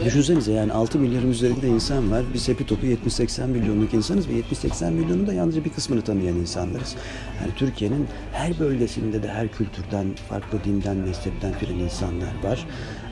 Düşünsenize 0.04 0.52
yani 0.52 0.72
6 0.72 0.98
milyarın 0.98 1.30
üzerinde 1.30 1.68
insan 1.68 2.10
var. 2.10 2.24
Biz 2.34 2.48
hepi 2.48 2.66
topu 2.66 2.86
70-80 2.86 3.46
milyonluk 3.46 3.94
insanız 3.94 4.28
ve 4.28 4.32
70-80 4.32 4.90
milyonun 4.90 5.26
da 5.26 5.32
yalnızca 5.32 5.64
bir 5.64 5.70
kısmını 5.70 6.02
tanıyan 6.02 6.36
insanlarız. 6.36 6.96
Yani 7.40 7.54
Türkiye'nin 7.56 8.06
her 8.32 8.58
bölgesinde 8.58 9.22
de 9.22 9.28
her 9.28 9.48
kültürden, 9.48 10.06
farklı 10.28 10.64
dinden, 10.64 10.96
mezhepten 10.96 11.52
filan 11.52 11.78
insanlar 11.78 12.42
var. 12.44 12.66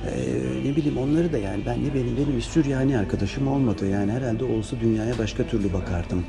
Ee, 0.09 0.71
ne 0.71 0.77
bileyim 0.77 0.99
onları 0.99 1.33
da 1.33 1.39
yani 1.39 1.63
ben 1.67 1.85
ne 1.85 1.95
benim 1.95 2.17
benim 2.17 2.43
Süryani 2.43 2.99
arkadaşım 2.99 3.49
olmadı 3.49 3.89
yani 3.89 4.13
herhalde 4.13 4.45
olsa 4.45 4.81
dünyaya 4.81 5.19
başka 5.19 5.47
türlü 5.47 5.73
bakardım. 5.73 6.25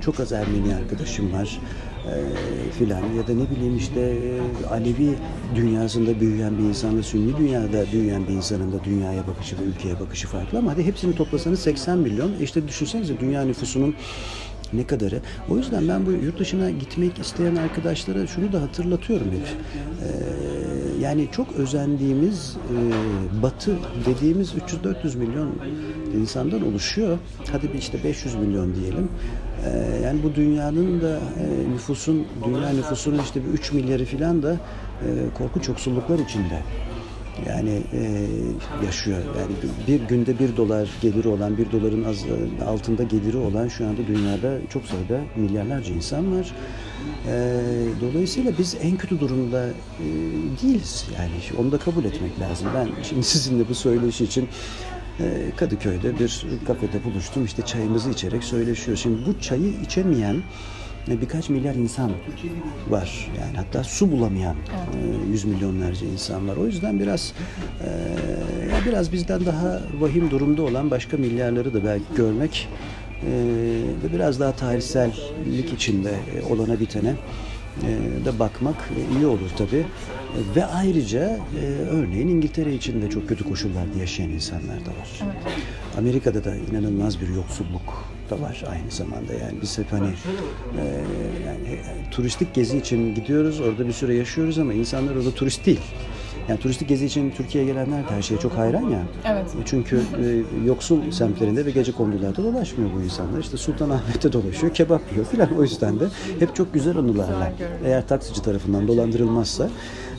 Çok 0.00 0.20
az 0.20 0.32
Ermeni 0.32 0.74
arkadaşım 0.74 1.32
var 1.32 1.58
e, 2.06 2.14
filan 2.78 3.02
ya 3.16 3.26
da 3.28 3.34
ne 3.34 3.50
bileyim 3.50 3.76
işte 3.76 4.00
e, 4.00 4.66
Alevi 4.70 5.14
dünyasında 5.54 6.20
büyüyen 6.20 6.58
bir 6.58 6.64
insanla 6.64 7.02
Sünni 7.02 7.36
dünyada 7.36 7.92
büyüyen 7.92 8.28
bir 8.28 8.32
insanın 8.32 8.72
da 8.72 8.84
dünyaya 8.84 9.26
bakışı 9.26 9.58
ve 9.58 9.62
ülkeye 9.62 10.00
bakışı 10.00 10.28
farklı 10.28 10.58
ama 10.58 10.72
hadi 10.72 10.84
hepsini 10.84 11.14
toplasanız 11.14 11.60
80 11.60 11.98
milyon. 11.98 12.32
E 12.40 12.42
işte 12.42 12.68
düşünsenize 12.68 13.20
dünya 13.20 13.44
nüfusunun 13.44 13.94
ne 14.72 14.86
kadarı. 14.86 15.20
O 15.50 15.56
yüzden 15.56 15.88
ben 15.88 16.06
bu 16.06 16.10
yurt 16.10 16.38
dışına 16.38 16.70
gitmek 16.70 17.18
isteyen 17.18 17.56
arkadaşlara 17.56 18.26
şunu 18.26 18.52
da 18.52 18.62
hatırlatıyorum 18.62 19.26
hep. 19.26 19.42
Ee, 19.42 20.67
yani 21.00 21.28
çok 21.32 21.52
özendiğimiz 21.52 22.56
e, 22.56 23.42
batı 23.42 23.78
dediğimiz 24.06 24.52
300-400 24.54 25.16
milyon 25.18 25.50
insandan 26.20 26.66
oluşuyor. 26.66 27.18
Hadi 27.52 27.72
bir 27.72 27.78
işte 27.78 28.04
500 28.04 28.34
milyon 28.34 28.74
diyelim. 28.74 29.08
Ee, 29.64 30.00
yani 30.04 30.22
bu 30.22 30.34
dünyanın 30.34 31.00
da 31.00 31.16
e, 31.16 31.70
nüfusun, 31.72 32.26
dünya 32.44 32.70
nüfusunun 32.70 33.18
işte 33.18 33.44
bir 33.44 33.48
3 33.48 33.72
milyarı 33.72 34.04
falan 34.04 34.42
da 34.42 34.52
e, 34.52 34.58
korkunç 35.38 35.68
yoksulluklar 35.68 36.18
içinde 36.18 36.62
yani 37.48 37.82
e, 37.92 38.26
yaşıyor. 38.86 39.18
Yani 39.18 39.72
bir 39.88 40.08
günde 40.08 40.38
bir 40.38 40.56
dolar 40.56 40.88
geliri 41.02 41.28
olan, 41.28 41.58
bir 41.58 41.72
doların 41.72 42.04
az 42.04 42.24
altında 42.66 43.02
geliri 43.02 43.36
olan 43.36 43.68
şu 43.68 43.86
anda 43.86 44.06
dünyada 44.06 44.58
çok 44.70 44.84
sayıda 44.84 45.20
milyarlarca 45.36 45.94
insan 45.94 46.38
var. 46.38 46.54
E, 47.26 47.60
dolayısıyla 48.00 48.52
biz 48.58 48.76
en 48.82 48.96
kötü 48.96 49.20
durumda 49.20 49.66
e, 49.66 50.04
değiliz. 50.62 51.06
Yani 51.18 51.60
onu 51.60 51.72
da 51.72 51.78
kabul 51.78 52.04
etmek 52.04 52.40
lazım. 52.40 52.68
Ben 52.74 52.88
şimdi 53.02 53.22
sizinle 53.26 53.68
bu 53.68 53.74
söyleşi 53.74 54.24
için 54.24 54.48
e, 55.20 55.50
Kadıköy'de 55.56 56.18
bir 56.18 56.46
kafede 56.66 57.04
buluştum. 57.04 57.44
İşte 57.44 57.62
çayımızı 57.62 58.10
içerek 58.10 58.44
söyleşiyoruz. 58.44 59.02
Şimdi 59.02 59.26
bu 59.26 59.40
çayı 59.40 59.72
içemeyen 59.84 60.42
birkaç 61.16 61.48
milyar 61.48 61.74
insan 61.74 62.10
var. 62.88 63.30
Yani 63.40 63.56
hatta 63.56 63.84
su 63.84 64.12
bulamayan 64.12 64.56
yüz 65.30 65.44
milyonlarca 65.44 66.06
insan 66.06 66.48
var. 66.48 66.56
O 66.56 66.66
yüzden 66.66 67.00
biraz 67.00 67.32
e, 67.84 68.86
biraz 68.86 69.12
bizden 69.12 69.46
daha 69.46 69.80
vahim 70.00 70.30
durumda 70.30 70.62
olan 70.62 70.90
başka 70.90 71.16
milyarları 71.16 71.74
da 71.74 71.84
belki 71.84 72.04
görmek 72.16 72.68
e, 72.70 73.07
ve 74.02 74.12
biraz 74.12 74.40
daha 74.40 74.52
tarihsellik 74.52 75.72
içinde 75.72 76.14
olana 76.50 76.80
bitene 76.80 77.14
e, 77.82 78.24
de 78.24 78.38
bakmak 78.38 78.90
iyi 79.16 79.26
olur 79.26 79.50
tabii. 79.58 79.86
Ve 80.56 80.66
ayrıca 80.66 81.38
e, 81.60 81.64
örneğin 81.90 82.28
İngiltere 82.28 82.74
için 82.74 83.02
de 83.02 83.10
çok 83.10 83.28
kötü 83.28 83.44
koşullarda 83.44 83.98
yaşayan 83.98 84.30
insanlar 84.30 84.80
da 84.80 84.90
var. 84.90 85.20
Evet. 85.24 85.56
Amerika'da 85.98 86.44
da 86.44 86.56
inanılmaz 86.56 87.20
bir 87.20 87.28
yoksulluk 87.28 88.04
da 88.30 88.40
var 88.40 88.64
aynı 88.70 88.90
zamanda. 88.90 89.32
Yani 89.32 89.58
biz 89.62 89.78
hep 89.78 89.92
hani 89.92 90.08
e, 90.08 90.84
yani 91.46 91.68
e, 91.68 92.10
turistik 92.10 92.54
gezi 92.54 92.78
için 92.78 93.14
gidiyoruz, 93.14 93.60
orada 93.60 93.86
bir 93.86 93.92
süre 93.92 94.14
yaşıyoruz 94.14 94.58
ama 94.58 94.72
insanlar 94.72 95.16
orada 95.16 95.30
turist 95.30 95.66
değil. 95.66 95.80
Yani 96.48 96.60
turistik 96.60 96.88
gezi 96.88 97.06
için 97.06 97.30
Türkiye'ye 97.30 97.70
gelenler 97.70 98.08
de 98.08 98.10
her 98.10 98.22
şeye 98.22 98.38
çok 98.38 98.52
hayran 98.52 98.90
ya. 98.90 99.02
Evet. 99.24 99.46
Çünkü 99.64 99.96
e, 99.96 100.42
yoksul 100.66 101.10
semtlerinde 101.10 101.66
ve 101.66 101.70
gece 101.70 101.92
kondularda 101.92 102.44
dolaşmıyor 102.44 102.90
bu 102.96 103.02
insanlar. 103.02 103.40
İşte 103.40 103.56
Sultanahmet'te 103.56 104.32
dolaşıyor, 104.32 104.74
kebap 104.74 105.12
yiyor 105.12 105.26
filan. 105.26 105.48
O 105.58 105.62
yüzden 105.62 106.00
de 106.00 106.04
hep 106.38 106.56
çok 106.56 106.74
güzel 106.74 106.96
anılarla. 106.96 107.52
Eğer 107.84 108.08
taksici 108.08 108.42
tarafından 108.42 108.88
dolandırılmazsa 108.88 109.64
e, 109.64 109.68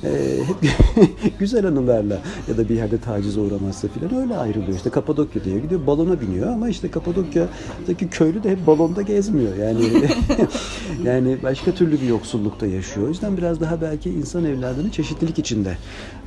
hep 0.02 1.40
güzel 1.40 1.66
anılarla 1.68 2.22
ya 2.50 2.58
da 2.58 2.70
bir 2.70 2.76
yerde 2.76 2.98
tacize 2.98 3.40
uğramazsa 3.40 3.88
filan 3.88 4.22
öyle 4.22 4.38
ayrılıyor. 4.38 4.78
İşte 4.78 4.90
Kapadokya 4.90 5.44
diye 5.44 5.60
gidiyor 5.60 5.88
balona 5.88 6.22
biniyor 6.22 6.48
ama 6.48 6.70
işte 6.70 6.92
Kapadokya'daki 6.92 8.10
köylü 8.10 8.44
de 8.44 8.52
hep 8.52 8.68
balonda 8.68 9.02
gezmiyor. 9.02 9.56
Yani 9.56 9.84
yani 11.04 11.38
başka 11.44 11.72
türlü 11.72 12.02
bir 12.02 12.08
yoksullukta 12.08 12.66
yaşıyor. 12.66 13.06
O 13.08 13.10
yüzden 13.10 13.38
biraz 13.38 13.62
daha 13.62 13.82
belki 13.82 14.10
insan 14.10 14.46
evladını 14.46 14.92
çeşitlilik 14.92 15.40
içinde 15.40 15.78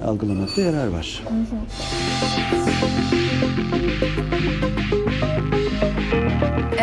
algılamakta 0.04 0.61
yarar 0.61 0.87
var. 0.87 1.22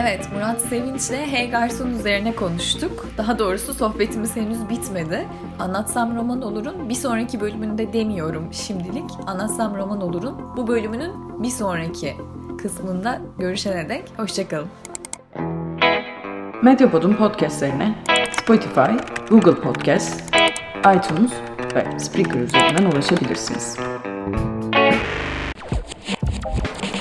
Evet, 0.10 0.30
Murat 0.34 0.62
Sevinç'le 0.62 1.32
Hey 1.32 1.50
Garson 1.50 1.90
üzerine 1.90 2.36
konuştuk. 2.36 3.08
Daha 3.18 3.40
doğrusu 3.40 3.74
sohbetimiz 3.74 4.36
henüz 4.36 4.70
bitmedi. 4.70 5.28
Anlatsam 5.60 6.16
Roman 6.16 6.42
Olur'un 6.42 6.90
bir 6.90 6.96
sonraki 6.96 7.42
bölümünde 7.42 7.94
demiyorum 7.94 8.54
şimdilik. 8.54 9.04
Anlatsam 9.28 9.78
Roman 9.78 10.02
Olur'un 10.02 10.58
bu 10.58 10.68
bölümünün 10.68 11.44
bir 11.44 11.50
sonraki 11.50 12.16
kısmında 12.62 13.22
görüşene 13.40 13.90
dek 13.90 14.04
hoşçakalın. 14.18 14.68
Medyapod'un 16.64 17.14
podcastlerine 17.14 17.96
Spotify, 18.32 18.92
Google 19.30 19.62
Podcast, 19.62 20.36
iTunes 20.80 21.32
ve 21.76 22.00
Spreaker 22.00 22.40
üzerinden 22.40 22.92
ulaşabilirsiniz. 22.92 23.89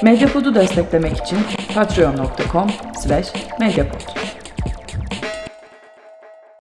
Medyapod'u 0.03 0.55
desteklemek 0.55 1.17
için 1.17 1.39
patreon.com 1.75 2.71
slash 3.03 3.33
medyapod. 3.61 4.18